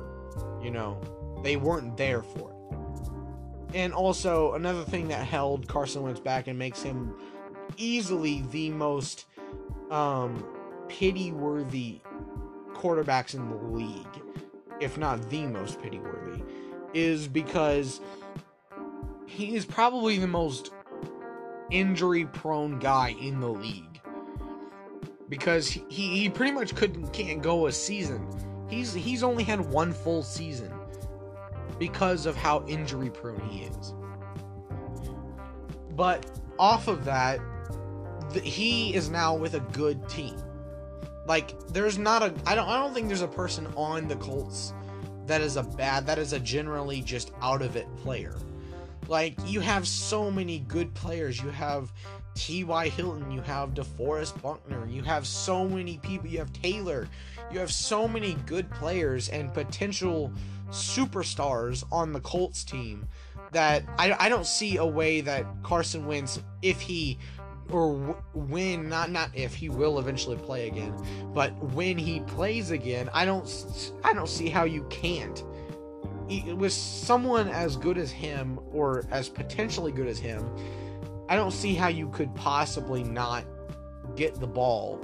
You 0.62 0.72
know, 0.72 1.00
they 1.44 1.56
weren't 1.56 1.96
there 1.98 2.24
for 2.24 2.52
it. 2.52 2.57
And 3.74 3.94
also, 3.94 4.54
another 4.54 4.84
thing 4.84 5.10
that 5.10 5.26
held 5.26 5.68
Carson 5.68 6.04
Wentz 6.04 6.20
back 6.20 6.48
and 6.48 6.58
makes 6.58 6.82
him 6.82 7.14
easily 7.76 8.44
the 8.52 8.70
most 8.70 9.26
um, 9.92 10.46
pity 10.88 11.32
worthy 11.32 12.00
quarterbacks 12.74 13.34
in 13.34 13.50
the 13.50 13.56
league, 13.56 14.22
if 14.80 14.98
not 14.98 15.30
the 15.30 15.46
most 15.48 15.82
pity 15.82 16.00
worthy, 16.00 16.42
is 16.94 17.28
because 17.28 18.00
he 19.26 19.56
is 19.56 19.66
probably 19.66 20.18
the 20.18 20.28
most 20.28 20.72
injury 21.70 22.26
prone 22.26 22.80
guy 22.80 23.16
in 23.20 23.40
the 23.42 23.50
league. 23.50 23.84
Because 25.28 25.68
he, 25.68 25.82
he 25.90 26.30
pretty 26.30 26.54
much 26.54 26.74
couldn't 26.74 27.12
can't 27.12 27.42
go 27.42 27.68
a 27.68 27.72
season. 27.72 28.26
He's 28.70 28.94
he's 28.94 29.24
only 29.24 29.44
had 29.44 29.60
one 29.60 29.92
full 29.92 30.24
season 30.24 30.77
because 31.80 32.26
of 32.26 32.36
how 32.36 32.66
injury 32.68 33.10
prone 33.10 33.40
he 33.50 33.64
is. 33.64 33.94
But 35.96 36.40
off 36.60 36.88
of 36.88 37.06
that, 37.06 37.40
the, 38.34 38.40
he 38.40 38.94
is 38.94 39.10
now 39.10 39.36
with 39.36 39.54
a 39.56 39.60
good 39.60 40.08
team. 40.10 40.36
Like 41.26 41.58
there's 41.70 41.98
not 41.98 42.24
a 42.24 42.34
I 42.46 42.56
don't 42.56 42.68
I 42.68 42.78
don't 42.78 42.94
think 42.94 43.08
there's 43.08 43.22
a 43.22 43.28
person 43.28 43.68
on 43.76 44.08
the 44.08 44.16
Colts 44.16 44.74
that 45.26 45.42
is 45.42 45.58
a 45.58 45.64
bad 45.64 46.08
that 46.08 46.18
is 46.18 46.34
a 46.34 46.40
generally 46.40 47.02
just 47.02 47.32
out 47.42 47.62
of 47.62 47.76
it 47.76 47.94
player. 47.98 48.36
Like 49.08 49.36
you 49.46 49.60
have 49.60 49.88
so 49.88 50.32
many 50.32 50.60
good 50.60 50.94
players. 50.94 51.42
You 51.42 51.50
have 51.50 51.92
T.Y. 52.38 52.90
Hilton, 52.90 53.32
you 53.32 53.42
have 53.42 53.74
DeForest 53.74 54.40
Buckner, 54.44 54.86
you 54.88 55.02
have 55.02 55.26
so 55.26 55.68
many 55.68 55.98
people, 55.98 56.28
you 56.28 56.38
have 56.38 56.54
Taylor, 56.54 57.10
you 57.52 57.58
have 57.58 57.72
so 57.72 58.08
many 58.08 58.36
good 58.46 58.70
players 58.70 59.30
and 59.30 59.52
potential 59.52 60.32
superstars 60.70 61.84
on 61.92 62.14
the 62.14 62.20
Colts 62.20 62.64
team 62.64 63.08
that 63.52 63.84
I, 63.98 64.16
I 64.20 64.30
don't 64.30 64.46
see 64.46 64.78
a 64.78 64.86
way 64.86 65.22
that 65.22 65.46
Carson 65.64 66.06
Wentz 66.06 66.40
if 66.62 66.82
he 66.82 67.18
or 67.70 67.94
when 68.34 68.88
not 68.88 69.12
not 69.12 69.30
if 69.34 69.54
he 69.54 69.70
will 69.70 70.00
eventually 70.00 70.38
play 70.38 70.68
again, 70.68 70.94
but 71.34 71.56
when 71.74 71.98
he 71.98 72.22
plays 72.22 72.72
again, 72.72 73.10
I 73.14 73.26
don't 73.26 73.92
I 74.04 74.14
don't 74.14 74.30
see 74.30 74.50
how 74.50 74.64
you 74.64 74.84
can't. 74.90 75.44
With 76.58 76.74
someone 76.74 77.48
as 77.48 77.78
good 77.78 77.98
as 77.98 78.12
him 78.12 78.60
or 78.72 79.06
as 79.12 79.30
potentially 79.30 79.94
good 79.94 80.08
as 80.08 80.20
him, 80.20 80.46
I 81.30 81.36
don't 81.36 81.52
see 81.52 81.74
how 81.74 81.88
you 81.88 82.10
could 82.10 82.34
possibly 82.36 83.04
not 83.04 83.46
get 84.16 84.36
the 84.40 84.48
ball 84.48 85.00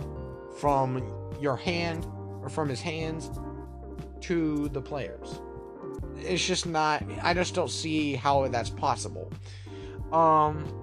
from 0.60 1.02
your 1.40 1.56
hand 1.56 2.06
or 2.42 2.50
from 2.50 2.68
his 2.68 2.82
hands 2.82 3.32
to 4.22 4.70
the 4.70 4.82
players 4.82 5.40
it's 6.24 6.46
just 6.46 6.66
not 6.66 7.04
I 7.22 7.34
just 7.34 7.56
don't 7.56 7.70
see 7.70 8.16
how 8.16 8.48
that's 8.48 8.70
possible. 8.70 9.32
Um 10.12 10.80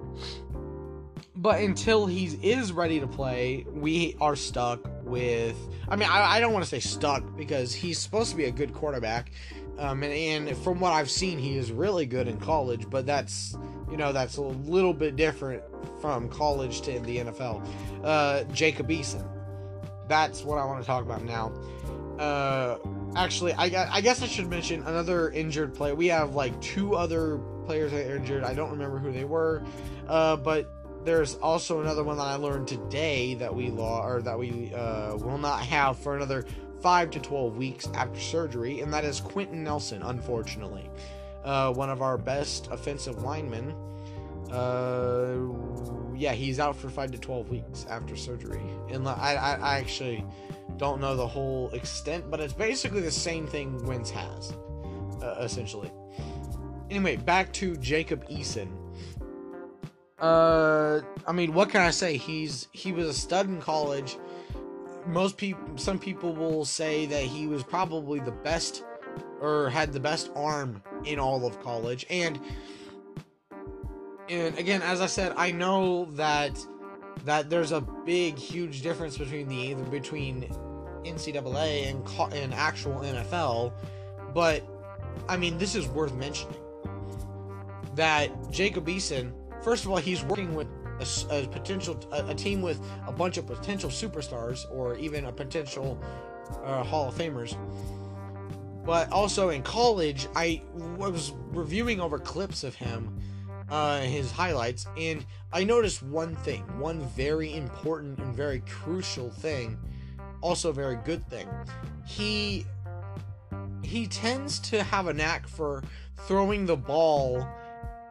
but 1.35 1.59
until 1.61 2.05
he 2.05 2.25
is 2.43 2.71
ready 2.71 2.99
to 2.99 3.07
play, 3.07 3.65
we 3.71 4.15
are 4.21 4.35
stuck 4.35 4.87
with 5.03 5.57
I 5.89 5.95
mean 5.95 6.09
I, 6.09 6.37
I 6.37 6.39
don't 6.39 6.53
want 6.53 6.63
to 6.63 6.69
say 6.69 6.79
stuck 6.79 7.35
because 7.35 7.73
he's 7.73 7.99
supposed 7.99 8.31
to 8.31 8.37
be 8.37 8.45
a 8.45 8.51
good 8.51 8.73
quarterback. 8.73 9.31
Um, 9.77 10.03
and, 10.03 10.49
and 10.49 10.57
from 10.57 10.79
what 10.79 10.93
I've 10.93 11.09
seen, 11.09 11.39
he 11.39 11.57
is 11.57 11.71
really 11.71 12.05
good 12.05 12.27
in 12.27 12.37
college, 12.37 12.87
but 12.89 13.07
that's 13.07 13.57
you 13.89 13.97
know 13.97 14.13
that's 14.13 14.37
a 14.37 14.41
little 14.41 14.93
bit 14.93 15.15
different 15.15 15.63
from 15.99 16.29
college 16.29 16.81
to 16.81 16.99
the 16.99 17.17
NFL. 17.17 17.67
Uh, 18.03 18.43
Jacob 18.53 18.89
Eason, 18.89 19.27
that's 20.07 20.43
what 20.43 20.59
I 20.59 20.65
want 20.65 20.81
to 20.81 20.87
talk 20.87 21.03
about 21.03 21.23
now. 21.23 21.51
Uh, 22.19 22.77
actually, 23.15 23.53
I, 23.53 23.87
I 23.91 24.01
guess 24.01 24.21
I 24.21 24.27
should 24.27 24.49
mention 24.49 24.83
another 24.83 25.31
injured 25.31 25.73
player. 25.73 25.95
We 25.95 26.07
have 26.07 26.35
like 26.35 26.59
two 26.61 26.95
other 26.95 27.39
players 27.65 27.91
that 27.91 28.09
are 28.09 28.15
injured. 28.15 28.43
I 28.43 28.53
don't 28.53 28.71
remember 28.71 28.97
who 28.97 29.11
they 29.11 29.25
were, 29.25 29.63
uh, 30.07 30.37
but 30.37 30.69
there's 31.03 31.35
also 31.35 31.81
another 31.81 32.03
one 32.03 32.17
that 32.17 32.23
I 32.23 32.35
learned 32.35 32.67
today 32.67 33.33
that 33.35 33.53
we 33.53 33.69
law 33.69 34.05
or 34.05 34.21
that 34.21 34.37
we 34.37 34.73
uh, 34.73 35.15
will 35.15 35.37
not 35.37 35.61
have 35.61 35.97
for 35.97 36.15
another 36.15 36.45
five 36.81 37.11
to 37.11 37.19
twelve 37.19 37.57
weeks 37.57 37.87
after 37.93 38.19
surgery, 38.19 38.81
and 38.81 38.93
that 38.93 39.03
is 39.03 39.19
Quenton 39.19 39.63
Nelson. 39.63 40.01
Unfortunately, 40.03 40.89
uh, 41.43 41.73
one 41.73 41.89
of 41.89 42.01
our 42.01 42.17
best 42.17 42.67
offensive 42.71 43.23
linemen. 43.23 43.75
Uh, 44.51 45.37
yeah, 46.15 46.33
he's 46.33 46.59
out 46.59 46.75
for 46.75 46.89
five 46.89 47.11
to 47.11 47.17
twelve 47.17 47.49
weeks 47.49 47.85
after 47.89 48.15
surgery, 48.15 48.61
and 48.89 49.07
I, 49.07 49.35
I, 49.35 49.53
I 49.55 49.77
actually 49.77 50.25
don't 50.77 50.99
know 50.99 51.15
the 51.15 51.27
whole 51.27 51.69
extent, 51.71 52.29
but 52.29 52.39
it's 52.39 52.53
basically 52.53 53.01
the 53.01 53.11
same 53.11 53.47
thing 53.47 53.83
Wentz 53.85 54.09
has, 54.09 54.53
uh, 55.21 55.37
essentially. 55.39 55.91
Anyway, 56.89 57.15
back 57.15 57.53
to 57.53 57.77
Jacob 57.77 58.27
Eason. 58.27 58.69
Uh, 60.19 61.01
I 61.25 61.31
mean, 61.31 61.53
what 61.53 61.69
can 61.69 61.81
I 61.81 61.89
say? 61.91 62.17
He's 62.17 62.67
he 62.73 62.91
was 62.91 63.07
a 63.07 63.13
stud 63.13 63.47
in 63.47 63.59
college. 63.61 64.17
Most 65.07 65.37
people, 65.37 65.77
some 65.77 65.97
people 65.97 66.35
will 66.35 66.65
say 66.65 67.07
that 67.07 67.23
he 67.23 67.47
was 67.47 67.63
probably 67.63 68.19
the 68.19 68.31
best 68.31 68.83
or 69.39 69.69
had 69.69 69.91
the 69.93 69.99
best 69.99 70.29
arm 70.35 70.83
in 71.05 71.19
all 71.19 71.45
of 71.45 71.59
college. 71.63 72.05
And 72.09 72.39
and 74.31 74.57
again, 74.57 74.81
as 74.81 75.01
I 75.01 75.07
said, 75.07 75.33
I 75.35 75.51
know 75.51 76.05
that 76.13 76.57
that 77.25 77.49
there's 77.49 77.71
a 77.73 77.81
big, 77.81 78.37
huge 78.37 78.81
difference 78.81 79.17
between 79.17 79.47
the 79.47 79.73
between 79.89 80.43
NCAA 81.03 81.89
and 81.89 82.33
and 82.33 82.53
actual 82.53 83.01
NFL, 83.01 83.73
but 84.33 84.63
I 85.27 85.35
mean, 85.35 85.57
this 85.57 85.75
is 85.75 85.85
worth 85.87 86.13
mentioning 86.13 86.55
that 87.95 88.31
Jacob 88.49 88.87
Eason, 88.87 89.33
first 89.61 89.83
of 89.83 89.91
all, 89.91 89.97
he's 89.97 90.23
working 90.23 90.55
with 90.55 90.67
a, 91.01 91.41
a 91.41 91.47
potential 91.47 91.99
a, 92.13 92.27
a, 92.27 92.35
team 92.35 92.61
with 92.61 92.79
a 93.07 93.11
bunch 93.11 93.35
of 93.35 93.45
potential 93.45 93.89
superstars 93.89 94.65
or 94.71 94.95
even 94.97 95.25
a 95.25 95.31
potential 95.31 96.01
uh, 96.63 96.83
Hall 96.83 97.09
of 97.09 97.15
Famers. 97.15 97.57
But 98.85 99.11
also 99.11 99.49
in 99.49 99.61
college, 99.61 100.27
I 100.35 100.61
was 100.73 101.33
reviewing 101.49 101.99
over 101.99 102.17
clips 102.17 102.63
of 102.63 102.75
him 102.75 103.21
uh, 103.71 104.01
his 104.01 104.31
highlights, 104.31 104.85
and 104.97 105.25
I 105.53 105.63
noticed 105.63 106.03
one 106.03 106.35
thing, 106.35 106.61
one 106.77 106.99
very 107.15 107.55
important 107.55 108.19
and 108.19 108.35
very 108.35 108.61
crucial 108.69 109.31
thing, 109.31 109.79
also 110.41 110.71
very 110.71 110.97
good 110.97 111.27
thing. 111.29 111.47
He 112.05 112.65
he 113.81 114.07
tends 114.07 114.59
to 114.59 114.83
have 114.83 115.07
a 115.07 115.13
knack 115.13 115.47
for 115.47 115.83
throwing 116.27 116.65
the 116.65 116.77
ball 116.77 117.47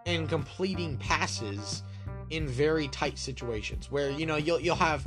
and 0.07 0.29
completing 0.29 0.97
passes 0.97 1.83
in 2.31 2.49
very 2.49 2.89
tight 2.89 3.19
situations 3.19 3.91
where 3.91 4.11
you 4.11 4.27
know 4.27 4.37
you'll 4.37 4.61
you'll 4.61 4.75
have 4.75 5.07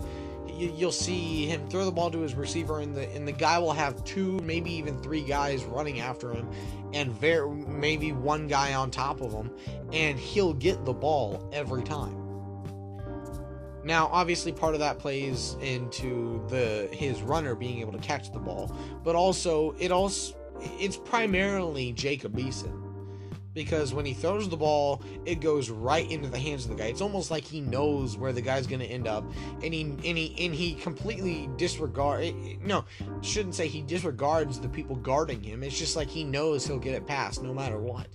you'll 0.57 0.91
see 0.91 1.45
him 1.45 1.67
throw 1.69 1.85
the 1.85 1.91
ball 1.91 2.11
to 2.11 2.19
his 2.19 2.35
receiver 2.35 2.79
and 2.79 2.95
the 2.95 3.09
and 3.15 3.27
the 3.27 3.31
guy 3.31 3.57
will 3.59 3.73
have 3.73 4.03
two 4.03 4.39
maybe 4.39 4.71
even 4.71 4.97
three 5.01 5.23
guys 5.23 5.63
running 5.65 5.99
after 5.99 6.31
him 6.31 6.49
and 6.93 7.11
very 7.11 7.49
maybe 7.49 8.11
one 8.11 8.47
guy 8.47 8.73
on 8.73 8.91
top 8.91 9.21
of 9.21 9.31
him 9.31 9.51
and 9.91 10.19
he'll 10.19 10.53
get 10.53 10.85
the 10.85 10.93
ball 10.93 11.49
every 11.51 11.83
time. 11.83 12.19
Now 13.83 14.07
obviously 14.11 14.51
part 14.51 14.73
of 14.73 14.79
that 14.79 14.99
plays 14.99 15.57
into 15.61 16.45
the 16.47 16.87
his 16.91 17.21
runner 17.21 17.55
being 17.55 17.79
able 17.79 17.93
to 17.93 17.99
catch 17.99 18.31
the 18.31 18.39
ball 18.39 18.75
but 19.03 19.15
also 19.15 19.75
it 19.79 19.91
also 19.91 20.35
it's 20.79 20.97
primarily 20.97 21.91
Jacob 21.91 22.37
Eason 22.37 22.82
because 23.53 23.93
when 23.93 24.05
he 24.05 24.13
throws 24.13 24.49
the 24.49 24.57
ball, 24.57 25.01
it 25.25 25.41
goes 25.41 25.69
right 25.69 26.09
into 26.09 26.29
the 26.29 26.39
hands 26.39 26.65
of 26.65 26.71
the 26.71 26.75
guy. 26.75 26.85
It's 26.85 27.01
almost 27.01 27.31
like 27.31 27.43
he 27.43 27.61
knows 27.61 28.17
where 28.17 28.33
the 28.33 28.41
guy's 28.41 28.67
going 28.67 28.79
to 28.79 28.85
end 28.85 29.07
up, 29.07 29.23
and 29.63 29.73
he 29.73 29.81
and 29.81 30.17
he 30.17 30.35
and 30.39 30.53
he 30.53 30.75
completely 30.75 31.49
disregard. 31.57 32.33
No, 32.61 32.85
shouldn't 33.21 33.55
say 33.55 33.67
he 33.67 33.81
disregards 33.81 34.59
the 34.59 34.69
people 34.69 34.95
guarding 34.95 35.41
him. 35.43 35.63
It's 35.63 35.77
just 35.77 35.95
like 35.95 36.09
he 36.09 36.23
knows 36.23 36.65
he'll 36.65 36.79
get 36.79 36.95
it 36.95 37.05
past 37.05 37.43
no 37.43 37.53
matter 37.53 37.77
what. 37.77 38.07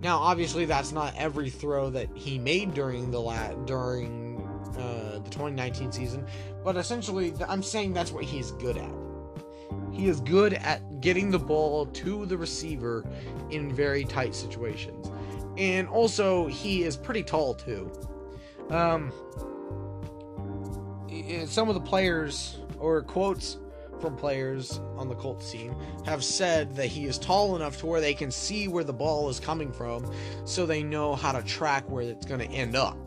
Now, 0.00 0.18
obviously, 0.18 0.66
that's 0.66 0.92
not 0.92 1.14
every 1.16 1.48
throw 1.48 1.88
that 1.90 2.08
he 2.14 2.38
made 2.38 2.74
during 2.74 3.10
the 3.10 3.20
la- 3.20 3.54
during 3.64 4.46
uh, 4.76 5.20
the 5.24 5.30
2019 5.30 5.92
season, 5.92 6.26
but 6.62 6.76
essentially, 6.76 7.32
I'm 7.48 7.62
saying 7.62 7.94
that's 7.94 8.12
what 8.12 8.24
he's 8.24 8.52
good 8.52 8.76
at. 8.76 9.03
He 9.92 10.08
is 10.08 10.20
good 10.20 10.54
at 10.54 11.00
getting 11.00 11.30
the 11.30 11.38
ball 11.38 11.86
to 11.86 12.26
the 12.26 12.36
receiver 12.36 13.04
in 13.50 13.72
very 13.72 14.04
tight 14.04 14.34
situations. 14.34 15.10
And 15.56 15.88
also, 15.88 16.46
he 16.48 16.82
is 16.82 16.96
pretty 16.96 17.22
tall 17.22 17.54
too. 17.54 17.90
Um, 18.70 19.12
some 21.46 21.68
of 21.68 21.74
the 21.74 21.80
players, 21.80 22.58
or 22.78 23.02
quotes 23.02 23.58
from 24.00 24.16
players 24.16 24.80
on 24.96 25.08
the 25.08 25.14
Colts 25.14 25.50
team, 25.50 25.76
have 26.04 26.24
said 26.24 26.74
that 26.76 26.86
he 26.86 27.04
is 27.04 27.18
tall 27.18 27.54
enough 27.54 27.78
to 27.78 27.86
where 27.86 28.00
they 28.00 28.14
can 28.14 28.30
see 28.30 28.66
where 28.66 28.84
the 28.84 28.92
ball 28.92 29.28
is 29.28 29.38
coming 29.38 29.72
from 29.72 30.12
so 30.44 30.66
they 30.66 30.82
know 30.82 31.14
how 31.14 31.32
to 31.32 31.42
track 31.42 31.88
where 31.88 32.02
it's 32.02 32.26
going 32.26 32.40
to 32.40 32.50
end 32.52 32.74
up. 32.74 32.98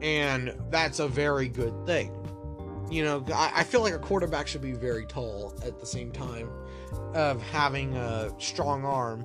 And 0.00 0.54
that's 0.70 0.98
a 0.98 1.08
very 1.08 1.48
good 1.48 1.74
thing 1.86 2.25
you 2.90 3.04
know, 3.04 3.24
I, 3.34 3.52
I 3.56 3.64
feel 3.64 3.80
like 3.80 3.94
a 3.94 3.98
quarterback 3.98 4.46
should 4.46 4.62
be 4.62 4.72
very 4.72 5.06
tall 5.06 5.54
at 5.64 5.78
the 5.80 5.86
same 5.86 6.12
time 6.12 6.48
of 7.14 7.42
having 7.42 7.96
a 7.96 8.30
strong 8.38 8.84
arm 8.84 9.24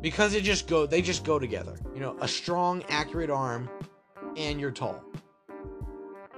because 0.00 0.34
it 0.34 0.42
just 0.42 0.66
go 0.66 0.86
they 0.86 1.02
just 1.02 1.24
go 1.24 1.38
together. 1.38 1.76
You 1.94 2.00
know, 2.00 2.16
a 2.20 2.28
strong, 2.28 2.82
accurate 2.88 3.30
arm 3.30 3.70
and 4.36 4.60
you're 4.60 4.70
tall. 4.70 5.02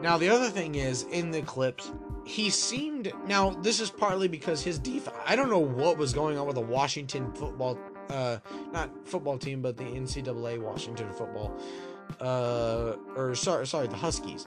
Now 0.03 0.19
the 0.19 0.29
other 0.29 0.51
thing 0.51 0.75
is 0.75 1.05
in 1.05 1.31
the 1.31 1.43
clips, 1.43 1.91
he 2.27 2.51
seemed 2.51 3.13
now 3.27 3.51
this 3.51 3.81
is 3.81 3.91
partly 3.91 4.29
because 4.29 4.63
his 4.63 4.79
defense. 4.79 5.17
I 5.27 5.37
don't 5.37 5.51
know 5.51 5.59
what 5.59 5.97
was 5.97 6.13
going 6.13 6.39
on 6.39 6.47
with 6.47 6.57
the 6.57 6.61
Washington 6.61 7.33
football, 7.33 7.79
uh, 8.11 8.39
not 8.73 8.91
football 9.07 9.39
team, 9.39 9.63
but 9.63 9.77
the 9.77 9.85
NCAA 9.85 10.61
Washington 10.61 11.11
football, 11.15 11.59
uh, 12.21 12.97
or 13.17 13.35
sorry, 13.35 13.67
sorry, 13.67 13.87
the 13.87 13.97
Huskies 13.97 14.47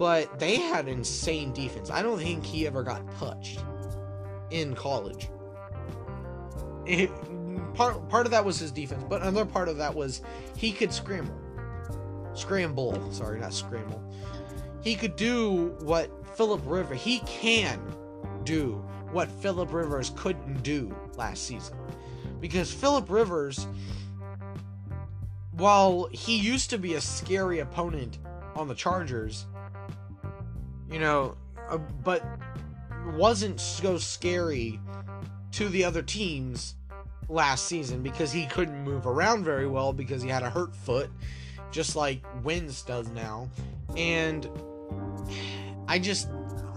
but 0.00 0.38
they 0.38 0.56
had 0.56 0.88
insane 0.88 1.52
defense. 1.52 1.90
I 1.90 2.00
don't 2.00 2.18
think 2.18 2.42
he 2.42 2.66
ever 2.66 2.82
got 2.82 3.02
touched 3.18 3.62
in 4.48 4.74
college. 4.74 5.28
It, 6.86 7.10
part 7.74 8.08
part 8.08 8.24
of 8.24 8.32
that 8.32 8.42
was 8.42 8.58
his 8.58 8.72
defense, 8.72 9.04
but 9.06 9.20
another 9.20 9.44
part 9.44 9.68
of 9.68 9.76
that 9.76 9.94
was 9.94 10.22
he 10.56 10.72
could 10.72 10.90
scramble. 10.90 11.38
Scramble, 12.32 13.12
sorry, 13.12 13.40
not 13.40 13.52
scramble. 13.52 14.02
He 14.82 14.94
could 14.94 15.16
do 15.16 15.76
what 15.80 16.10
Philip 16.34 16.62
Rivers 16.64 16.98
he 16.98 17.18
can 17.26 17.78
do 18.44 18.82
what 19.12 19.28
Philip 19.28 19.70
Rivers 19.70 20.12
couldn't 20.16 20.62
do 20.62 20.96
last 21.18 21.44
season. 21.44 21.76
Because 22.40 22.72
Philip 22.72 23.10
Rivers 23.10 23.66
while 25.52 26.08
he 26.10 26.38
used 26.38 26.70
to 26.70 26.78
be 26.78 26.94
a 26.94 27.00
scary 27.02 27.58
opponent 27.58 28.18
on 28.56 28.66
the 28.66 28.74
Chargers, 28.74 29.44
you 30.90 30.98
know, 30.98 31.36
uh, 31.68 31.78
but 31.78 32.24
wasn't 33.14 33.60
so 33.60 33.98
scary 33.98 34.80
to 35.52 35.68
the 35.68 35.84
other 35.84 36.02
teams 36.02 36.74
last 37.28 37.66
season 37.66 38.02
because 38.02 38.32
he 38.32 38.46
couldn't 38.46 38.82
move 38.82 39.06
around 39.06 39.44
very 39.44 39.66
well 39.66 39.92
because 39.92 40.22
he 40.22 40.28
had 40.28 40.42
a 40.42 40.50
hurt 40.50 40.74
foot, 40.74 41.10
just 41.70 41.96
like 41.96 42.22
Wentz 42.42 42.82
does 42.82 43.08
now. 43.10 43.48
And 43.96 44.48
I 45.88 45.98
just 45.98 46.28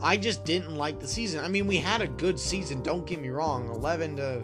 I 0.02 0.18
just 0.18 0.44
didn't 0.46 0.76
like 0.76 1.00
the 1.00 1.08
season. 1.08 1.44
I 1.44 1.48
mean, 1.48 1.66
we 1.66 1.78
had 1.78 2.02
a 2.02 2.08
good 2.08 2.40
season, 2.40 2.84
don't 2.84 3.06
get 3.06 3.22
me 3.22 3.30
wrong. 3.30 3.70
11 3.70 4.18
to 4.18 4.44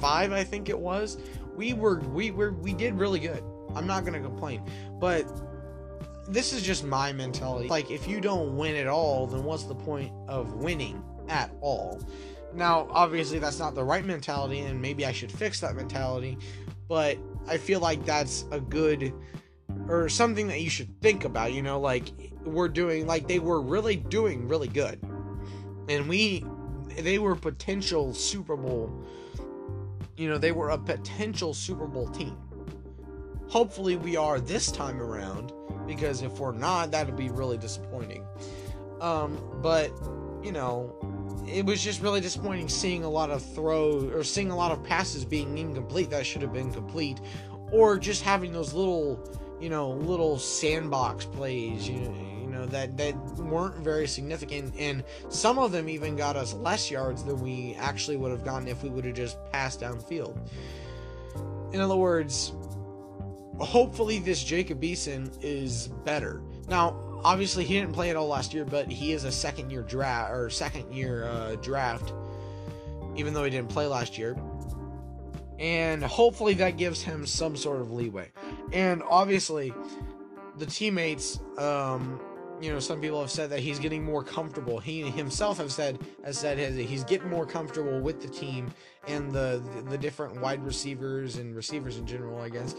5 0.00 0.32
I 0.32 0.44
think 0.44 0.68
it 0.68 0.78
was. 0.78 1.18
We 1.56 1.74
were 1.74 2.00
we 2.00 2.30
were 2.30 2.52
we 2.52 2.72
did 2.72 2.94
really 2.94 3.20
good. 3.20 3.42
I'm 3.74 3.86
not 3.86 4.04
going 4.04 4.14
to 4.14 4.28
complain. 4.28 4.62
But 4.98 5.26
this 6.28 6.52
is 6.52 6.62
just 6.62 6.84
my 6.84 7.12
mentality. 7.12 7.68
Like, 7.68 7.90
if 7.90 8.06
you 8.06 8.20
don't 8.20 8.56
win 8.56 8.76
at 8.76 8.86
all, 8.86 9.26
then 9.26 9.44
what's 9.44 9.64
the 9.64 9.74
point 9.74 10.12
of 10.28 10.54
winning 10.54 11.02
at 11.28 11.50
all? 11.60 12.00
Now, 12.54 12.86
obviously, 12.90 13.38
that's 13.38 13.58
not 13.58 13.74
the 13.74 13.84
right 13.84 14.04
mentality, 14.04 14.60
and 14.60 14.80
maybe 14.80 15.06
I 15.06 15.12
should 15.12 15.32
fix 15.32 15.60
that 15.60 15.74
mentality, 15.74 16.38
but 16.88 17.18
I 17.48 17.56
feel 17.56 17.80
like 17.80 18.04
that's 18.04 18.44
a 18.50 18.60
good 18.60 19.12
or 19.88 20.08
something 20.08 20.46
that 20.48 20.60
you 20.60 20.68
should 20.68 21.00
think 21.00 21.24
about. 21.24 21.52
You 21.52 21.62
know, 21.62 21.80
like, 21.80 22.12
we're 22.44 22.68
doing, 22.68 23.06
like, 23.06 23.26
they 23.26 23.38
were 23.38 23.60
really 23.60 23.96
doing 23.96 24.48
really 24.48 24.68
good, 24.68 25.00
and 25.88 26.08
we, 26.08 26.44
they 26.98 27.18
were 27.18 27.34
potential 27.34 28.12
Super 28.12 28.56
Bowl, 28.56 28.92
you 30.16 30.28
know, 30.28 30.36
they 30.36 30.52
were 30.52 30.70
a 30.70 30.78
potential 30.78 31.54
Super 31.54 31.86
Bowl 31.86 32.06
team. 32.08 32.36
Hopefully, 33.48 33.96
we 33.96 34.16
are 34.16 34.40
this 34.40 34.70
time 34.70 35.00
around 35.00 35.52
because 35.86 36.22
if 36.22 36.38
we're 36.38 36.52
not, 36.52 36.90
that'd 36.90 37.16
be 37.16 37.30
really 37.30 37.58
disappointing. 37.58 38.26
Um, 39.00 39.38
but 39.62 39.90
you 40.42 40.52
know, 40.52 40.94
it 41.46 41.64
was 41.64 41.82
just 41.82 42.02
really 42.02 42.20
disappointing 42.20 42.68
seeing 42.68 43.04
a 43.04 43.10
lot 43.10 43.30
of 43.30 43.42
throws 43.54 44.04
or 44.12 44.24
seeing 44.24 44.50
a 44.50 44.56
lot 44.56 44.72
of 44.72 44.82
passes 44.84 45.24
being 45.24 45.56
incomplete 45.58 46.10
that 46.10 46.26
should 46.26 46.42
have 46.42 46.52
been 46.52 46.72
complete, 46.72 47.20
or 47.70 47.98
just 47.98 48.22
having 48.22 48.52
those 48.52 48.72
little, 48.72 49.18
you 49.60 49.68
know, 49.70 49.90
little 49.90 50.38
sandbox 50.38 51.24
plays, 51.24 51.88
you 51.88 52.00
know, 52.00 52.14
you 52.40 52.46
know 52.48 52.66
that 52.66 52.96
that 52.96 53.16
weren't 53.38 53.76
very 53.76 54.06
significant, 54.06 54.74
and 54.78 55.04
some 55.28 55.58
of 55.58 55.72
them 55.72 55.88
even 55.88 56.16
got 56.16 56.36
us 56.36 56.54
less 56.54 56.90
yards 56.90 57.24
than 57.24 57.40
we 57.40 57.74
actually 57.78 58.16
would 58.16 58.30
have 58.30 58.44
gotten 58.44 58.68
if 58.68 58.82
we 58.82 58.88
would 58.88 59.04
have 59.04 59.14
just 59.14 59.38
passed 59.52 59.80
downfield. 59.80 60.36
In 61.72 61.80
other 61.80 61.96
words, 61.96 62.52
hopefully 63.64 64.18
this 64.18 64.42
Jacob 64.42 64.82
Eason 64.82 65.30
is 65.42 65.88
better. 66.04 66.42
Now, 66.68 67.20
obviously 67.24 67.64
he 67.64 67.74
didn't 67.74 67.92
play 67.92 68.10
at 68.10 68.16
all 68.16 68.28
last 68.28 68.52
year, 68.52 68.64
but 68.64 68.88
he 68.88 69.12
is 69.12 69.24
a 69.24 69.32
second 69.32 69.70
year 69.70 69.82
draft 69.82 70.32
or 70.32 70.50
second 70.50 70.92
year 70.92 71.24
uh, 71.24 71.56
draft, 71.56 72.12
even 73.16 73.34
though 73.34 73.44
he 73.44 73.50
didn't 73.50 73.68
play 73.68 73.86
last 73.86 74.18
year. 74.18 74.36
And 75.58 76.02
hopefully 76.02 76.54
that 76.54 76.76
gives 76.76 77.02
him 77.02 77.24
some 77.24 77.56
sort 77.56 77.80
of 77.80 77.92
leeway. 77.92 78.30
And 78.72 79.02
obviously, 79.08 79.72
the 80.58 80.66
teammates, 80.66 81.38
um, 81.56 82.20
you 82.60 82.72
know, 82.72 82.80
some 82.80 83.00
people 83.00 83.20
have 83.20 83.30
said 83.30 83.50
that 83.50 83.60
he's 83.60 83.78
getting 83.78 84.02
more 84.02 84.24
comfortable. 84.24 84.80
He 84.80 85.02
himself 85.02 85.58
have 85.58 85.70
said 85.70 86.00
has 86.24 86.38
said 86.38 86.58
he's 86.58 87.04
getting 87.04 87.28
more 87.28 87.46
comfortable 87.46 88.00
with 88.00 88.22
the 88.22 88.28
team 88.28 88.72
and 89.06 89.30
the 89.30 89.62
the 89.88 89.98
different 89.98 90.40
wide 90.40 90.64
receivers 90.64 91.36
and 91.36 91.54
receivers 91.54 91.96
in 91.96 92.06
general, 92.06 92.40
I 92.40 92.48
guess 92.48 92.74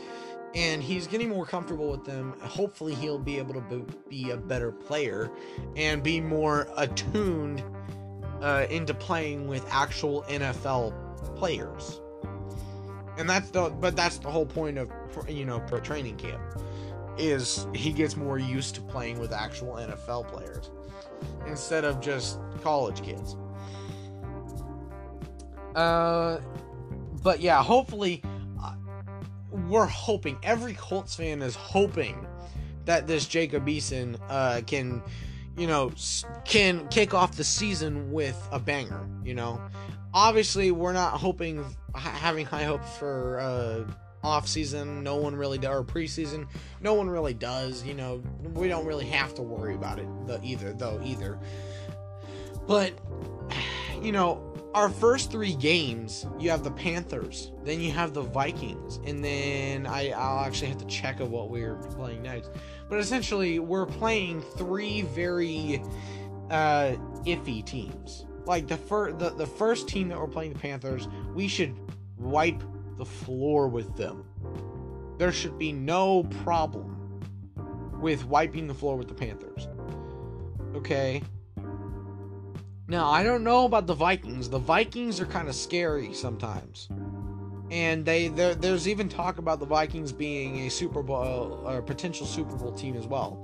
and 0.56 0.84
he's 0.84 1.08
getting 1.08 1.30
more 1.30 1.46
comfortable 1.46 1.90
with 1.90 2.06
them. 2.06 2.36
Hopefully, 2.42 2.94
he'll 2.96 3.20
be 3.20 3.38
able 3.38 3.54
to 3.56 3.86
be 4.10 4.32
a 4.32 4.38
better 4.38 4.72
player 4.72 5.32
and 5.76 6.04
be 6.04 6.22
more 6.22 6.68
attuned 6.78 7.64
uh, 8.42 8.68
into 8.70 8.94
playing 8.94 9.48
with 9.48 9.66
actual 9.72 10.24
NFL 10.24 10.94
players. 11.36 12.02
And 13.18 13.30
that's 13.30 13.50
the 13.52 13.70
but 13.70 13.96
that's 13.96 14.18
the 14.18 14.30
whole 14.30 14.46
point 14.46 14.78
of 14.78 14.92
you 15.28 15.46
know 15.46 15.60
pro 15.62 15.80
training 15.80 16.18
camp 16.18 16.42
is 17.18 17.68
he 17.74 17.92
gets 17.92 18.18
more 18.18 18.40
used 18.40 18.76
to 18.76 18.82
playing 18.82 19.20
with 19.20 19.32
actual 19.32 19.76
NFL 19.76 20.28
players 20.28 20.72
instead 21.48 21.86
of 21.86 22.02
just 22.02 22.40
college 22.64 23.04
kids. 23.04 23.36
Uh, 25.76 26.40
but 27.24 27.40
yeah, 27.40 27.62
hopefully 27.62 28.22
we're 29.54 29.86
hoping 29.86 30.38
every 30.44 30.74
Colts 30.74 31.16
fan 31.16 31.42
is 31.42 31.56
hoping 31.56 32.28
that 32.86 33.08
this 33.08 33.28
Jacob 33.28 33.66
Eason 33.68 34.20
uh, 34.30 34.62
can, 34.66 35.02
you 35.58 35.68
know, 35.68 35.92
can 36.46 36.88
kick 36.90 37.14
off 37.14 37.36
the 37.38 37.44
season 37.44 38.12
with 38.12 38.38
a 38.52 38.60
banger. 38.60 39.08
You 39.24 39.36
know, 39.36 39.62
obviously 40.14 40.72
we're 40.72 40.94
not 40.94 41.14
hoping 41.14 41.64
having 41.96 42.46
high 42.46 42.64
hopes 42.64 42.98
for 42.98 43.40
uh, 43.40 43.92
off 44.24 44.48
season. 44.48 45.04
No 45.04 45.18
one 45.18 45.36
really 45.36 45.58
does, 45.58 45.72
or 45.72 45.84
preseason. 45.84 46.48
No 46.82 46.94
one 46.94 47.10
really 47.10 47.34
does. 47.34 47.84
You 47.84 47.94
know, 47.94 48.24
we 48.54 48.68
don't 48.68 48.86
really 48.86 49.06
have 49.06 49.34
to 49.36 49.42
worry 49.42 49.76
about 49.76 50.00
it 50.00 50.08
the, 50.28 50.40
either, 50.44 50.74
though 50.74 51.00
either. 51.04 51.40
But 52.68 52.94
you 54.02 54.12
know, 54.12 54.53
our 54.74 54.90
first 54.90 55.32
three 55.32 55.54
games, 55.56 56.26
you 56.40 56.50
have 56.50 56.64
the 56.64 56.72
Panthers, 56.72 57.52
then 57.64 57.80
you 57.80 57.92
have 57.92 58.14
the 58.14 58.22
Vikings, 58.22 59.00
and 59.06 59.24
then 59.24 59.86
I, 59.86 60.10
I'll 60.12 60.44
actually 60.46 60.70
have 60.70 60.80
to 60.80 60.86
check 60.86 61.20
of 61.20 61.30
what 61.30 61.50
we're 61.50 61.76
playing 61.76 62.24
next. 62.24 62.50
But 62.90 63.00
essentially, 63.00 63.60
we're 63.60 63.86
playing 63.86 64.42
three 64.42 65.04
very 65.04 65.82
uh, 66.50 66.96
iffy 67.26 67.64
teams. 67.64 68.26
Like 68.46 68.68
the 68.68 68.78
first, 68.78 69.20
the, 69.20 69.30
the 69.30 69.46
first 69.46 69.88
team 69.88 70.10
that 70.10 70.20
we're 70.20 70.28
playing, 70.28 70.54
the 70.54 70.60
Panthers, 70.60 71.08
we 71.34 71.48
should 71.48 71.76
wipe 72.18 72.62
the 72.98 73.06
floor 73.06 73.68
with 73.68 73.96
them. 73.96 74.26
There 75.18 75.32
should 75.32 75.58
be 75.58 75.72
no 75.72 76.24
problem 76.44 77.22
with 78.02 78.26
wiping 78.26 78.68
the 78.68 78.74
floor 78.74 78.98
with 78.98 79.08
the 79.08 79.14
Panthers. 79.14 79.68
Okay. 80.76 81.22
Now, 82.94 83.10
I 83.10 83.24
don't 83.24 83.44
know 83.44 83.66
about 83.66 83.88
the 83.88 83.96
Vikings. 83.96 84.52
The 84.52 84.60
Vikings 84.60 85.20
are 85.20 85.26
kind 85.26 85.50
of 85.50 85.56
scary 85.56 86.14
sometimes. 86.14 86.90
And 87.72 88.06
they 88.06 88.28
there's 88.28 88.88
even 88.88 89.10
talk 89.10 89.40
about 89.40 89.60
the 89.60 89.66
Vikings 89.66 90.12
being 90.12 90.60
a 90.68 90.70
Super 90.70 91.02
Bowl 91.02 91.64
or 91.66 91.82
potential 91.82 92.28
Super 92.28 92.56
Bowl 92.56 92.72
team 92.72 92.96
as 92.96 93.08
well. 93.08 93.44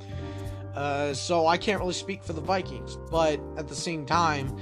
Uh, 0.75 1.15
so 1.15 1.47
I 1.47 1.57
can't 1.57 1.79
really 1.79 1.93
speak 1.93 2.23
for 2.23 2.33
the 2.33 2.41
Vikings, 2.41 2.99
but 3.09 3.41
at 3.57 3.67
the 3.67 3.73
same 3.73 4.05
time, 4.05 4.55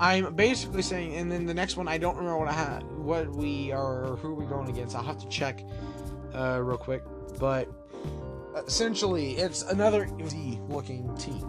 I'm 0.00 0.34
basically 0.34 0.82
saying. 0.82 1.14
And 1.14 1.30
then 1.30 1.46
the 1.46 1.54
next 1.54 1.76
one, 1.76 1.86
I 1.86 1.96
don't 1.96 2.16
remember 2.16 2.38
what 2.38 2.48
I 2.48 2.52
had, 2.52 2.82
what 2.98 3.30
we 3.30 3.70
are, 3.70 4.16
who 4.16 4.34
we're 4.34 4.42
we 4.42 4.46
going 4.46 4.68
against. 4.68 4.96
I'll 4.96 5.04
have 5.04 5.18
to 5.18 5.28
check 5.28 5.62
uh, 6.34 6.58
real 6.60 6.78
quick, 6.78 7.04
but 7.38 7.68
essentially, 8.66 9.36
it's 9.36 9.62
another 9.62 10.08
looking 10.68 11.16
team 11.16 11.48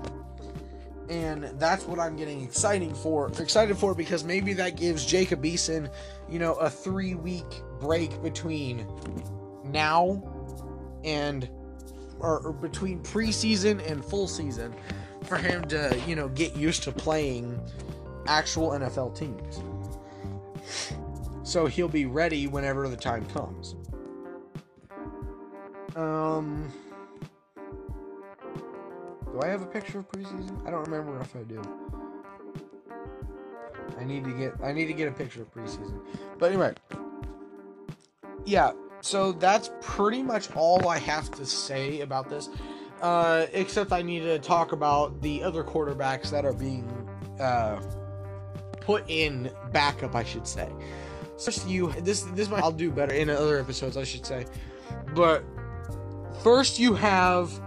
and 1.10 1.44
that's 1.60 1.86
what 1.86 2.00
I'm 2.00 2.16
getting 2.16 2.42
exciting 2.44 2.94
for 2.94 3.28
excited 3.40 3.78
for 3.78 3.94
because 3.94 4.24
maybe 4.24 4.54
that 4.54 4.78
gives 4.78 5.06
Jacob 5.06 5.44
Eason, 5.44 5.92
you 6.30 6.40
know, 6.40 6.54
a 6.54 6.70
three 6.70 7.16
week 7.16 7.62
break 7.80 8.22
between 8.22 8.88
now 9.66 10.22
and 11.04 11.50
or, 12.20 12.40
or, 12.40 12.54
between 12.54 13.02
preseason 13.02 13.86
and 13.90 14.04
full 14.04 14.30
season 14.30 14.74
for 15.24 15.36
him 15.36 15.66
to, 15.66 16.02
you 16.08 16.16
know, 16.16 16.30
get 16.30 16.56
used 16.56 16.84
to 16.84 16.92
playing 16.92 17.60
actual 18.28 18.70
NFL 18.70 19.18
teams. 19.18 19.62
So 21.44 21.66
he'll 21.66 21.90
be 21.90 22.06
ready 22.06 22.48
whenever 22.48 22.88
the 22.88 22.96
time 22.96 23.26
comes. 23.26 23.76
Um 25.98 26.72
do 29.34 29.42
I 29.42 29.48
have 29.48 29.64
a 29.64 29.66
picture 29.66 30.00
of 30.00 30.10
preseason? 30.12 30.66
I 30.66 30.70
don't 30.70 30.88
remember 30.88 31.20
if 31.20 31.36
I 31.36 31.42
do. 31.42 31.62
I 34.00 34.04
need 34.04 34.24
to 34.26 34.32
get 34.32 34.54
I 34.64 34.72
need 34.72 34.86
to 34.86 34.94
get 34.94 35.08
a 35.08 35.12
picture 35.12 35.42
of 35.42 35.52
preseason. 35.54 36.00
But 36.38 36.52
anyway, 36.52 36.74
yeah. 38.46 38.72
So 39.02 39.32
that's 39.34 39.72
pretty 39.82 40.24
much 40.24 40.56
all 40.56 40.88
I 40.88 40.98
have 41.00 41.32
to 41.32 41.46
say 41.46 42.02
about 42.02 42.30
this. 42.30 42.50
Uh, 43.02 43.48
except 43.52 43.92
I 43.92 44.02
need 44.02 44.22
to 44.22 44.40
talk 44.40 44.72
about 44.72 45.22
the 45.22 45.44
other 45.44 45.64
quarterbacks 45.64 46.30
that 46.30 46.46
are 46.46 46.54
being 46.54 46.88
uh, 47.40 47.82
put 48.80 49.04
in 49.10 49.52
backup, 49.72 50.16
I 50.16 50.24
should 50.24 50.48
say. 50.48 50.70
First, 51.44 51.68
you 51.68 51.92
this 52.02 52.22
this 52.36 52.50
might 52.50 52.62
I'll 52.64 52.72
do 52.72 52.92
better 52.92 53.14
in 53.14 53.30
other 53.30 53.60
episodes, 53.60 53.98
I 53.98 54.04
should 54.04 54.26
say. 54.26 54.46
But 55.16 55.44
first, 56.44 56.80
you 56.80 56.94
have 56.94 57.60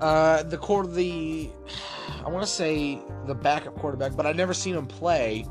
uh, 0.00 0.42
the 0.42 0.58
quarter, 0.58 0.88
the 0.88 1.50
I 2.24 2.28
want 2.28 2.44
to 2.44 2.50
say 2.50 2.98
the 3.26 3.34
backup 3.34 3.76
quarterback, 3.76 4.16
but 4.16 4.26
I've 4.26 4.36
never 4.36 4.54
seen 4.54 4.74
him 4.74 4.86
play. 4.86 5.46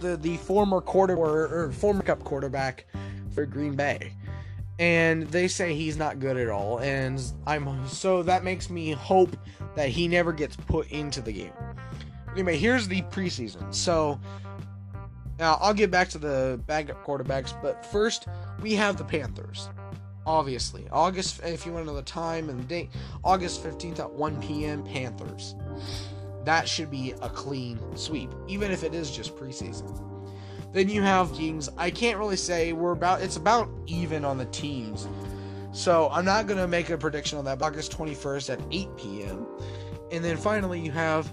The 0.00 0.16
the 0.16 0.36
former 0.38 0.80
quarter 0.80 1.14
or, 1.14 1.48
or 1.48 1.72
former 1.72 2.02
cup 2.02 2.24
quarterback 2.24 2.86
for 3.34 3.46
Green 3.46 3.74
Bay, 3.74 4.12
and 4.78 5.24
they 5.28 5.46
say 5.48 5.74
he's 5.74 5.96
not 5.96 6.20
good 6.20 6.36
at 6.36 6.48
all. 6.48 6.78
And 6.78 7.22
I'm 7.46 7.86
so 7.88 8.22
that 8.22 8.44
makes 8.44 8.70
me 8.70 8.92
hope 8.92 9.36
that 9.76 9.88
he 9.88 10.08
never 10.08 10.32
gets 10.32 10.56
put 10.56 10.90
into 10.90 11.20
the 11.20 11.32
game. 11.32 11.52
Anyway, 12.32 12.56
here's 12.56 12.88
the 12.88 13.02
preseason. 13.02 13.74
So 13.74 14.18
now 15.38 15.58
I'll 15.60 15.74
get 15.74 15.90
back 15.90 16.08
to 16.10 16.18
the 16.18 16.60
backup 16.66 17.04
quarterbacks, 17.04 17.54
but 17.62 17.84
first 17.86 18.26
we 18.62 18.74
have 18.74 18.96
the 18.96 19.04
Panthers 19.04 19.68
obviously. 20.30 20.86
August, 20.92 21.40
if 21.42 21.66
you 21.66 21.72
want 21.72 21.84
to 21.84 21.90
know 21.90 21.96
the 21.96 22.02
time 22.02 22.48
and 22.48 22.60
the 22.60 22.64
date, 22.64 22.90
August 23.24 23.64
15th 23.64 23.98
at 23.98 24.10
1 24.10 24.40
p.m., 24.40 24.84
Panthers. 24.84 25.56
That 26.44 26.68
should 26.68 26.90
be 26.90 27.14
a 27.20 27.28
clean 27.28 27.80
sweep, 27.96 28.30
even 28.46 28.70
if 28.70 28.84
it 28.84 28.94
is 28.94 29.10
just 29.10 29.36
preseason. 29.36 30.06
Then 30.72 30.88
you 30.88 31.02
have 31.02 31.32
Kings. 31.34 31.68
I 31.76 31.90
can't 31.90 32.16
really 32.16 32.36
say 32.36 32.72
we're 32.72 32.92
about, 32.92 33.22
it's 33.22 33.36
about 33.36 33.68
even 33.86 34.24
on 34.24 34.38
the 34.38 34.44
teams. 34.46 35.08
So 35.72 36.08
I'm 36.12 36.24
not 36.24 36.46
going 36.46 36.60
to 36.60 36.68
make 36.68 36.90
a 36.90 36.96
prediction 36.96 37.36
on 37.36 37.44
that. 37.46 37.60
August 37.60 37.96
21st 37.96 38.50
at 38.50 38.60
8 38.70 38.88
p.m. 38.96 39.46
And 40.12 40.24
then 40.24 40.36
finally, 40.36 40.80
you 40.80 40.92
have, 40.92 41.32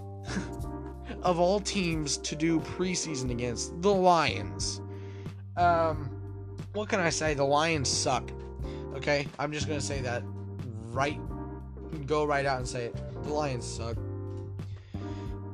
of 1.21 1.39
all 1.39 1.59
teams 1.59 2.17
to 2.17 2.35
do 2.35 2.59
preseason 2.61 3.29
against, 3.29 3.79
the 3.81 3.93
Lions. 3.93 4.81
Um, 5.55 6.09
what 6.73 6.89
can 6.89 6.99
I 6.99 7.11
say? 7.11 7.35
The 7.35 7.43
Lions 7.43 7.89
suck. 7.89 8.31
Okay, 8.97 9.27
I'm 9.37 9.51
just 9.51 9.67
gonna 9.67 9.79
say 9.79 10.01
that 10.01 10.23
right. 10.91 11.19
Go 12.07 12.25
right 12.25 12.47
out 12.47 12.57
and 12.57 12.67
say 12.67 12.85
it. 12.85 13.23
The 13.23 13.29
Lions 13.31 13.63
suck. 13.63 13.95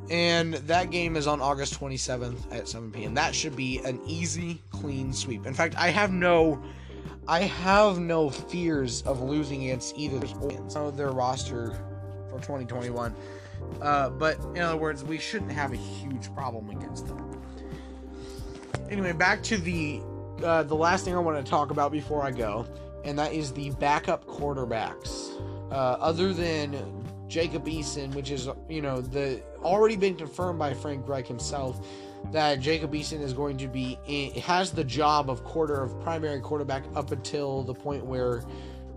And 0.09 0.53
that 0.53 0.91
game 0.91 1.17
is 1.17 1.27
on 1.27 1.41
August 1.41 1.77
27th 1.77 2.53
at 2.53 2.69
7 2.69 2.91
p.m. 2.91 3.13
That 3.13 3.35
should 3.35 3.55
be 3.55 3.79
an 3.79 3.99
easy, 4.05 4.61
clean 4.69 5.11
sweep. 5.11 5.45
In 5.45 5.53
fact, 5.53 5.75
I 5.77 5.89
have 5.89 6.13
no, 6.13 6.63
I 7.27 7.41
have 7.41 7.99
no 7.99 8.29
fears 8.29 9.01
of 9.01 9.21
losing 9.21 9.63
against 9.63 9.97
either 9.97 10.25
of 10.75 10.97
their 10.97 11.11
roster 11.11 11.71
for 12.29 12.37
2021. 12.37 13.13
Uh, 13.81 14.09
but 14.11 14.39
in 14.55 14.59
other 14.59 14.77
words, 14.77 15.03
we 15.03 15.17
shouldn't 15.17 15.51
have 15.51 15.73
a 15.73 15.77
huge 15.77 16.33
problem 16.33 16.69
against 16.69 17.07
them. 17.07 17.41
Anyway, 18.89 19.11
back 19.11 19.43
to 19.43 19.57
the 19.57 20.01
uh, 20.43 20.63
the 20.63 20.75
last 20.75 21.03
thing 21.03 21.15
I 21.15 21.19
want 21.19 21.43
to 21.43 21.49
talk 21.49 21.71
about 21.71 21.91
before 21.91 22.23
I 22.23 22.31
go 22.31 22.65
and 23.03 23.17
that 23.19 23.33
is 23.33 23.51
the 23.51 23.71
backup 23.71 24.25
quarterbacks. 24.25 25.29
Uh, 25.71 25.97
other 25.99 26.33
than 26.33 27.03
Jacob 27.27 27.65
Eason, 27.65 28.13
which 28.13 28.29
is 28.31 28.49
you 28.69 28.81
know 28.81 29.01
the 29.01 29.41
already 29.63 29.95
been 29.95 30.15
confirmed 30.15 30.59
by 30.59 30.73
Frank 30.73 31.07
Reich 31.07 31.27
himself 31.27 31.85
that 32.31 32.59
Jacob 32.59 32.93
Eason 32.93 33.21
is 33.21 33.33
going 33.33 33.57
to 33.57 33.67
be 33.67 33.97
in, 34.07 34.31
has 34.41 34.71
the 34.71 34.83
job 34.83 35.29
of 35.29 35.43
quarter 35.43 35.81
of 35.81 35.99
primary 36.01 36.39
quarterback 36.39 36.83
up 36.95 37.11
until 37.11 37.63
the 37.63 37.73
point 37.73 38.05
where 38.05 38.43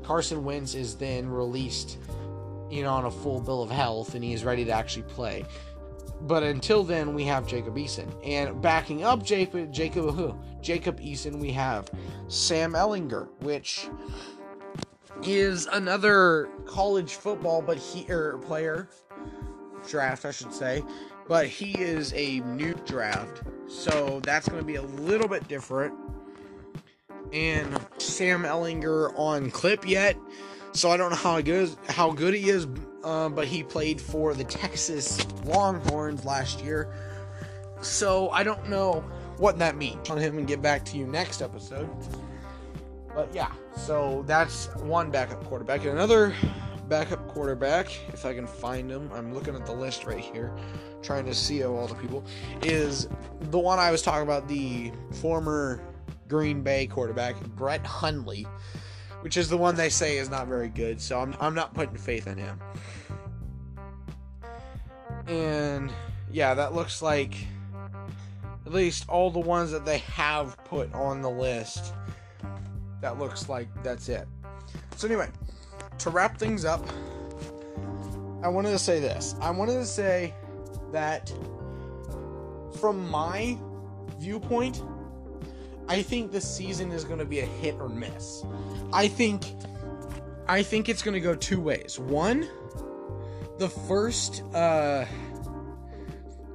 Carson 0.03 0.45
Wentz 0.45 0.75
is 0.75 0.95
then 0.95 1.29
released, 1.29 1.99
you 2.71 2.83
know, 2.83 2.93
on 2.93 3.07
a 3.07 3.11
full 3.11 3.41
bill 3.41 3.63
of 3.63 3.71
health 3.71 4.15
and 4.15 4.23
he 4.23 4.33
is 4.33 4.45
ready 4.45 4.65
to 4.65 4.71
actually 4.71 5.03
play. 5.03 5.45
But 6.23 6.43
until 6.43 6.83
then, 6.83 7.15
we 7.15 7.25
have 7.25 7.47
Jacob 7.47 7.77
Eason. 7.77 8.09
And 8.25 8.61
backing 8.61 9.05
up 9.05 9.23
Jacob, 9.23 9.73
Jacob 9.73 10.15
who? 10.15 10.35
Jacob 10.61 11.01
Eason, 11.01 11.39
we 11.39 11.53
have 11.53 11.91
Sam 12.29 12.73
Ehlinger, 12.73 13.29
which 13.41 13.89
is 15.23 15.67
another 15.67 16.49
college 16.67 17.15
football, 17.15 17.63
but 17.63 17.79
he 17.79 18.11
er, 18.11 18.39
player 18.39 18.89
draft, 19.87 20.25
I 20.25 20.31
should 20.31 20.53
say. 20.53 20.83
But 21.29 21.47
he 21.47 21.73
is 21.73 22.13
a 22.15 22.41
new 22.41 22.75
draft, 22.87 23.43
so 23.67 24.21
that's 24.23 24.49
going 24.49 24.61
to 24.61 24.67
be 24.67 24.77
a 24.77 24.83
little 24.83 25.29
bit 25.29 25.47
different. 25.49 25.95
And 27.33 27.81
Sam 27.99 28.45
Ehlinger 28.45 29.13
on 29.17 29.51
clip 29.51 29.89
yet, 29.89 30.17
so 30.77 30.91
I 30.91 30.97
don't 30.97 31.11
know 31.11 31.17
how 31.17 31.41
good 31.41 31.77
how 31.89 32.13
good 32.13 32.35
he 32.35 32.49
is 32.49 32.67
um, 33.07 33.35
but 33.35 33.47
he 33.47 33.63
played 33.63 34.01
for 34.01 34.35
the 34.35 34.43
Texas 34.43 35.25
Longhorns 35.45 36.25
last 36.25 36.63
year. 36.63 36.93
So 37.81 38.31
I 38.31 38.43
don't 38.43 38.69
know 38.69 39.05
what 39.37 39.61
that 39.61 39.77
means 39.77 40.11
on 40.11 40.19
him 40.19 40.39
and 40.39 40.47
get 40.47 40.61
back 40.61 40.85
to 40.87 40.97
you 40.97 41.07
next 41.07 41.41
episode. 41.41 41.89
But 43.15 43.33
yeah, 43.33 43.53
so 43.77 44.25
that's 44.27 44.75
one 44.75 45.13
backup 45.13 45.45
quarterback. 45.45 45.83
And 45.83 45.91
another 45.91 46.35
backup 46.89 47.29
quarterback, 47.29 47.87
if 48.09 48.27
I 48.27 48.35
can 48.35 48.47
find 48.47 48.91
him, 48.91 49.09
I'm 49.15 49.33
looking 49.33 49.55
at 49.55 49.67
the 49.67 49.73
list 49.73 50.05
right 50.05 50.19
here, 50.19 50.53
trying 51.01 51.27
to 51.27 51.35
see 51.35 51.65
all 51.65 51.87
the 51.87 51.95
people, 51.95 52.25
is 52.63 53.09
the 53.41 53.59
one 53.59 53.79
I 53.79 53.93
was 53.93 54.03
talking 54.03 54.25
about, 54.25 54.49
the 54.49 54.91
former 55.21 55.81
Green 56.29 56.63
Bay 56.63 56.89
quarterback, 56.89 57.41
Brett 57.51 57.87
Hundley 57.87 58.49
which 59.27 59.37
is 59.37 59.49
the 59.49 59.57
one 59.57 59.75
they 59.75 59.89
say 59.89 60.19
is 60.19 60.31
not 60.31 60.47
very 60.47 60.69
good. 60.69 61.01
So 61.01 61.19
I'm, 61.19 61.35
I'm 61.41 61.53
not 61.53 61.75
putting 61.75 61.97
faith 61.97 62.29
in 62.29 62.39
him. 62.39 62.61
And 65.27 65.93
yeah, 66.31 66.55
that 66.55 66.75
looks 66.75 67.03
like 67.03 67.35
at 68.65 68.73
least 68.73 69.09
all 69.09 69.33
the 69.33 69.41
ones 69.41 69.73
that 69.73 69.85
they 69.85 69.99
have 69.99 70.57
put 70.67 70.95
on 70.95 71.23
the 71.23 71.29
list. 71.29 71.93
That 73.01 73.19
looks 73.19 73.49
like 73.49 73.67
that's 73.83 74.09
it. 74.09 74.29
So 74.95 75.09
anyway, 75.09 75.29
to 75.99 76.11
wrap 76.11 76.39
things 76.39 76.65
up, 76.65 76.87
I 78.45 78.49
wanted 78.49 78.71
to 78.71 78.79
say 78.79 79.01
this. 79.01 79.35
I 79.41 79.51
wanted 79.51 79.75
to 79.75 79.87
say 79.87 80.35
that 80.93 81.33
from 82.79 83.11
my 83.11 83.59
viewpoint, 84.21 84.85
I 85.89 86.03
think 86.03 86.33
this 86.33 86.49
season 86.49 86.93
is 86.93 87.05
going 87.05 87.19
to 87.21 87.25
be 87.25 87.41
a 87.41 87.47
hit 87.47 87.77
or 87.81 87.89
miss. 87.89 88.45
I 88.93 89.09
think 89.09 89.45
I 90.49 90.63
think 90.63 90.89
it's 90.89 91.03
going 91.03 91.15
to 91.15 91.21
go 91.21 91.35
two 91.35 91.61
ways. 91.61 91.99
One, 91.99 92.49
the 93.59 93.69
first 93.69 94.43
uh 94.55 95.05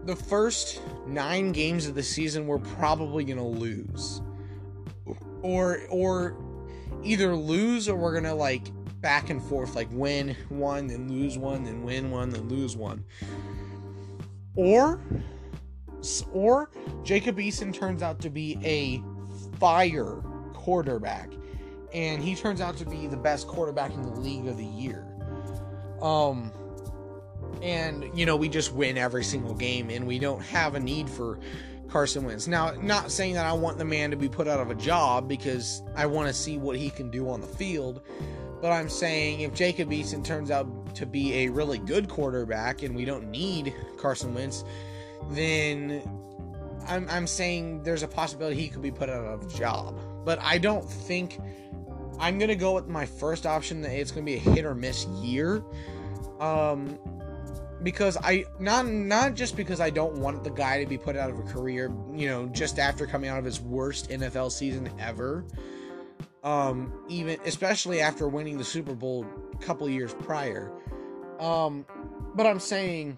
the 0.04 0.16
first 0.16 0.82
9 1.08 1.52
games 1.52 1.88
of 1.88 1.94
the 1.96 2.04
season 2.04 2.48
we're 2.48 2.58
probably 2.60 3.24
going 3.24 3.38
to 3.38 3.44
lose. 3.44 4.22
or 5.44 5.82
or 5.90 6.36
either 7.04 7.36
lose 7.36 7.90
or 7.90 7.96
we're 7.96 8.14
gonna 8.14 8.36
like 8.36 8.68
back 9.02 9.30
and 9.30 9.42
forth, 9.44 9.76
like 9.76 9.88
win 9.92 10.36
one, 10.50 10.88
then 10.88 11.10
lose 11.10 11.38
one, 11.38 11.64
then 11.64 11.84
win 11.84 12.12
one, 12.12 12.30
then 12.30 12.48
lose 12.48 12.76
one. 12.76 13.04
Or 14.56 15.02
or 16.32 16.70
Jacob 17.04 17.38
Eason 17.38 17.74
turns 17.74 18.04
out 18.04 18.20
to 18.22 18.30
be 18.30 18.58
a 18.64 19.02
fire 19.62 20.22
quarterback 20.56 21.30
and 21.94 22.24
he 22.24 22.36
turns 22.36 22.62
out 22.62 22.76
to 22.78 22.86
be 22.86 23.06
the 23.06 23.16
best 23.16 23.48
quarterback 23.48 23.94
in 23.94 24.02
the 24.02 24.20
league 24.20 24.48
of 24.48 24.58
the 24.58 24.66
year. 24.66 25.06
Um 26.02 26.52
and 27.62 28.10
you 28.18 28.26
know, 28.26 28.36
we 28.36 28.50
just 28.50 28.74
win 28.74 28.98
every 28.98 29.24
single 29.24 29.54
game 29.54 29.92
and 29.92 30.08
we 30.08 30.18
don't 30.18 30.42
have 30.42 30.74
a 30.74 30.80
need 30.80 31.08
for 31.08 31.40
Carson 31.90 32.24
Wentz. 32.24 32.48
Now, 32.48 32.72
not 32.82 33.12
saying 33.12 33.36
that 33.36 33.46
I 33.46 33.54
want 33.54 33.78
the 33.78 33.86
man 33.86 34.10
to 34.12 34.18
be 34.18 34.28
put 34.28 34.48
out 34.48 34.60
of 34.60 34.72
a 34.72 34.76
job 34.76 35.28
because 35.28 35.84
I 35.96 36.08
want 36.08 36.28
to 36.28 36.34
see 36.34 36.58
what 36.58 36.78
he 36.78 36.90
can 36.90 37.12
do 37.12 37.30
on 37.30 37.40
the 37.40 37.48
field, 37.48 38.02
but 38.62 38.72
I'm 38.72 38.90
saying 38.90 39.42
if 39.42 39.54
Jacob 39.54 39.92
Eason 39.92 40.24
turns 40.24 40.50
out 40.50 40.96
to 40.96 41.06
be 41.06 41.36
a 41.36 41.50
really 41.50 41.78
good 41.78 42.10
quarterback 42.10 42.82
and 42.82 42.96
we 42.96 43.06
don't 43.06 43.30
need 43.30 43.76
Carson 43.98 44.34
Wentz, 44.34 44.64
then 45.30 46.02
I'm, 46.92 47.08
I'm 47.10 47.26
saying 47.26 47.84
there's 47.84 48.04
a 48.04 48.08
possibility 48.08 48.58
he 48.58 48.68
could 48.68 48.82
be 48.82 48.92
put 48.92 49.10
out 49.10 49.24
of 49.24 49.54
job. 49.54 49.98
But 50.26 50.40
I 50.42 50.58
don't 50.58 50.88
think 50.88 51.40
I'm 52.20 52.38
gonna 52.38 52.56
go 52.56 52.74
with 52.76 52.88
my 52.88 53.06
first 53.06 53.46
option 53.46 53.82
that 53.82 53.92
it's 53.92 54.12
gonna 54.12 54.26
be 54.26 54.36
a 54.36 54.40
hit 54.40 54.66
or 54.66 54.76
miss 54.76 55.06
year. 55.06 55.64
Um, 56.40 57.00
because 57.82 58.18
I 58.22 58.46
not 58.60 58.88
not 58.88 59.36
just 59.36 59.56
because 59.56 59.80
I 59.80 59.90
don't 59.90 60.18
want 60.18 60.44
the 60.44 60.52
guy 60.52 60.84
to 60.84 60.90
be 60.90 60.98
put 60.98 61.16
out 61.16 61.30
of 61.30 61.40
a 61.40 61.44
career, 61.44 61.92
you 62.14 62.28
know, 62.28 62.48
just 62.48 62.78
after 62.78 63.08
coming 63.08 63.30
out 63.30 63.40
of 63.40 63.46
his 63.46 63.62
worst 63.62 64.10
NFL 64.10 64.52
season 64.52 64.92
ever. 65.00 65.46
Um, 66.44 66.92
even 67.08 67.40
especially 67.46 68.02
after 68.02 68.28
winning 68.28 68.58
the 68.58 68.64
Super 68.64 68.96
Bowl 68.96 69.26
a 69.54 69.58
couple 69.58 69.88
years 69.88 70.14
prior. 70.14 70.72
Um, 71.40 71.86
but 72.36 72.46
I'm 72.46 72.60
saying 72.60 73.18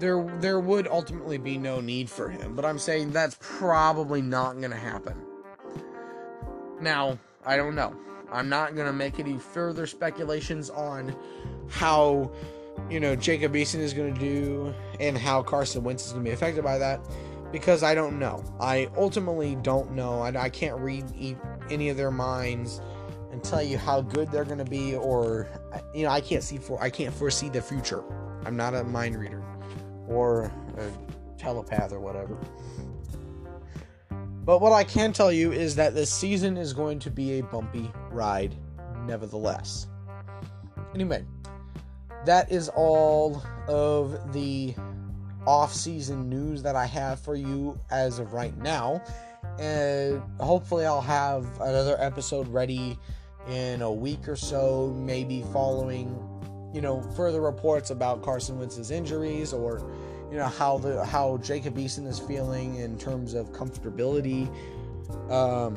there 0.00 0.24
there 0.40 0.58
would 0.58 0.88
ultimately 0.88 1.38
be 1.38 1.58
no 1.58 1.80
need 1.80 2.08
for 2.10 2.28
him, 2.28 2.54
but 2.56 2.64
I'm 2.64 2.78
saying 2.78 3.12
that's 3.12 3.36
probably 3.40 4.22
not 4.22 4.58
going 4.58 4.70
to 4.70 4.76
happen. 4.76 5.14
Now, 6.80 7.18
I 7.44 7.56
don't 7.56 7.74
know. 7.74 7.94
I'm 8.32 8.48
not 8.48 8.74
going 8.74 8.86
to 8.86 8.92
make 8.92 9.18
any 9.18 9.38
further 9.38 9.86
speculations 9.86 10.70
on 10.70 11.14
how 11.68 12.30
you 12.88 12.98
know 12.98 13.14
Jacob 13.14 13.52
Eason 13.54 13.80
is 13.80 13.92
going 13.92 14.14
to 14.14 14.20
do 14.20 14.74
and 14.98 15.16
how 15.16 15.42
Carson 15.42 15.84
Wentz 15.84 16.06
is 16.06 16.12
going 16.12 16.24
to 16.24 16.30
be 16.30 16.34
affected 16.34 16.64
by 16.64 16.78
that 16.78 17.00
because 17.52 17.82
I 17.82 17.94
don't 17.94 18.18
know. 18.18 18.42
I 18.60 18.88
ultimately 18.96 19.56
don't 19.56 19.92
know. 19.92 20.20
I, 20.20 20.44
I 20.44 20.48
can't 20.48 20.78
read 20.80 21.04
e- 21.16 21.36
any 21.68 21.88
of 21.88 21.96
their 21.96 22.10
minds 22.10 22.80
and 23.32 23.42
tell 23.42 23.62
you 23.62 23.76
how 23.78 24.00
good 24.00 24.30
they're 24.30 24.44
going 24.44 24.58
to 24.58 24.64
be 24.64 24.94
or 24.96 25.48
you 25.94 26.04
know 26.04 26.10
I 26.10 26.20
can't 26.20 26.42
see 26.42 26.58
for 26.58 26.80
I 26.82 26.90
can't 26.90 27.14
foresee 27.14 27.48
the 27.48 27.60
future. 27.60 28.02
I'm 28.46 28.56
not 28.56 28.74
a 28.74 28.84
mind 28.84 29.18
reader 29.18 29.39
or 30.10 30.52
a 30.76 31.38
telepath 31.38 31.92
or 31.92 32.00
whatever. 32.00 32.36
But 34.44 34.60
what 34.60 34.72
I 34.72 34.84
can 34.84 35.12
tell 35.12 35.30
you 35.30 35.52
is 35.52 35.76
that 35.76 35.94
this 35.94 36.12
season 36.12 36.56
is 36.56 36.72
going 36.72 36.98
to 37.00 37.10
be 37.10 37.38
a 37.38 37.42
bumpy 37.42 37.90
ride, 38.10 38.54
nevertheless. 39.06 39.86
Anyway, 40.94 41.24
that 42.26 42.50
is 42.50 42.68
all 42.70 43.42
of 43.68 44.32
the 44.32 44.74
off-season 45.46 46.28
news 46.28 46.62
that 46.62 46.74
I 46.74 46.84
have 46.86 47.20
for 47.20 47.36
you 47.36 47.78
as 47.90 48.18
of 48.18 48.32
right 48.32 48.56
now. 48.58 49.02
And 49.58 50.20
hopefully 50.38 50.84
I'll 50.84 51.00
have 51.00 51.46
another 51.60 51.96
episode 52.00 52.48
ready 52.48 52.98
in 53.48 53.82
a 53.82 53.92
week 53.92 54.28
or 54.28 54.36
so, 54.36 54.94
maybe 54.98 55.44
following, 55.52 56.14
you 56.72 56.80
know, 56.80 57.02
further 57.16 57.40
reports 57.40 57.90
about 57.90 58.22
Carson 58.22 58.58
Wentz's 58.58 58.90
injuries 58.90 59.52
or 59.52 59.82
you 60.30 60.36
know 60.36 60.46
how 60.46 60.78
the 60.78 61.04
how 61.04 61.38
Jacob 61.38 61.76
Eason 61.76 62.06
is 62.06 62.18
feeling 62.18 62.76
in 62.76 62.96
terms 62.98 63.34
of 63.34 63.50
comfortability 63.50 64.46
um 65.28 65.76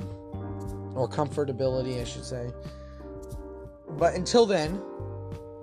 or 0.95 1.09
comfortability 1.09 1.99
I 1.99 2.03
should 2.03 2.25
say. 2.25 2.51
But 3.97 4.15
until 4.15 4.45
then, 4.45 4.81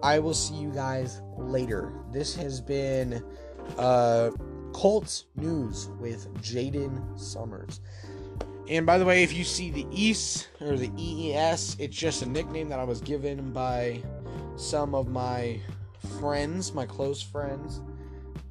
I 0.03 0.19
will 0.19 0.35
see 0.35 0.55
you 0.55 0.71
guys 0.71 1.21
later. 1.37 1.93
This 2.11 2.35
has 2.37 2.61
been 2.61 3.23
uh, 3.77 4.31
Colts 4.73 5.27
news 5.37 5.89
with 5.99 6.33
Jaden 6.43 7.19
Summers. 7.19 7.81
And 8.69 8.87
by 8.87 8.99
the 8.99 9.05
way, 9.05 9.25
if 9.25 9.33
you 9.33 9.43
see 9.43 9.71
the 9.71 9.87
East 9.91 10.49
or 10.61 10.77
the 10.77 10.91
EES, 10.97 11.77
it's 11.79 11.97
just 11.97 12.23
a 12.23 12.27
nickname 12.27 12.69
that 12.69 12.79
I 12.79 12.85
was 12.85 13.01
given 13.01 13.53
by 13.53 14.01
some 14.61 14.95
of 14.95 15.09
my 15.09 15.59
friends, 16.19 16.75
my 16.75 16.85
close 16.85 17.23
friends. 17.23 17.81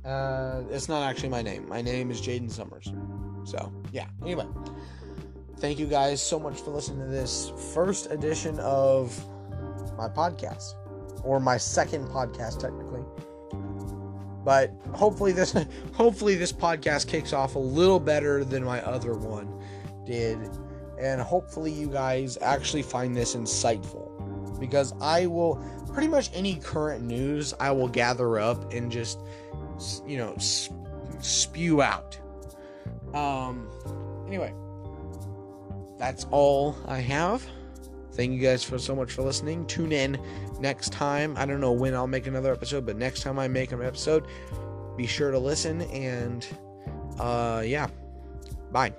Uh, 0.04 0.64
it's 0.72 0.90
not 0.90 1.08
actually 1.08 1.30
my 1.30 1.42
name. 1.42 1.68
My 1.70 1.82
name 1.82 2.10
is 2.10 2.20
Jaden 2.20 2.50
Summers. 2.50 2.92
So, 3.44 3.72
yeah. 3.92 4.08
Anyway, 4.24 4.48
thank 5.58 5.78
you 5.78 5.86
guys 5.86 6.22
so 6.22 6.40
much 6.40 6.62
for 6.62 6.72
listening 6.72 7.00
to 7.00 7.12
this 7.12 7.52
first 7.74 8.10
edition 8.12 8.60
of 8.60 9.16
my 9.98 10.08
podcast 10.10 10.74
or 11.24 11.40
my 11.40 11.58
second 11.58 12.08
podcast 12.08 12.60
technically. 12.60 13.04
But 14.44 14.74
hopefully 14.94 15.32
this 15.32 15.56
hopefully 15.94 16.36
this 16.36 16.52
podcast 16.52 17.08
kicks 17.08 17.34
off 17.34 17.56
a 17.56 17.60
little 17.60 18.00
better 18.00 18.44
than 18.44 18.64
my 18.64 18.82
other 18.82 19.14
one 19.14 19.62
did 20.06 20.40
and 21.00 21.22
hopefully 21.22 21.72
you 21.72 21.88
guys 21.88 22.38
actually 22.42 22.82
find 22.82 23.16
this 23.16 23.36
insightful 23.36 24.09
because 24.60 24.94
I 25.02 25.26
will 25.26 25.64
pretty 25.94 26.08
much 26.08 26.30
any 26.34 26.56
current 26.56 27.04
news 27.04 27.54
I 27.60 27.72
will 27.72 27.88
gather 27.88 28.40
up 28.40 28.74
and 28.74 28.92
just 28.92 29.20
you 30.06 30.18
know 30.18 30.36
spew 31.20 31.82
out. 31.82 32.20
Um 33.14 33.70
anyway, 34.28 34.54
that's 35.98 36.26
all 36.32 36.76
I 36.88 37.00
have. 37.00 37.46
Thank 38.14 38.34
you 38.34 38.40
guys 38.40 38.64
for 38.64 38.78
so 38.78 38.96
much 38.96 39.14
for 39.14 39.22
listening. 39.22 39.66
Tune 39.68 39.92
in 39.92 40.20
next 40.60 40.92
time. 40.92 41.36
I 41.38 41.46
don't 41.46 41.62
know 41.62 41.72
when 41.72 41.94
I'll 41.94 42.08
make 42.08 42.28
another 42.28 42.52
episode, 42.52 42.86
but 42.86 42.98
next 42.98 43.22
time 43.22 43.40
I 43.40 43.48
make 43.48 43.72
an 43.72 43.82
episode, 43.82 44.26
be 44.98 45.08
sure 45.08 45.32
to 45.32 45.40
listen 45.40 45.82
and 45.84 46.46
uh 47.20 47.64
yeah. 47.66 47.88
Bye. 48.72 48.94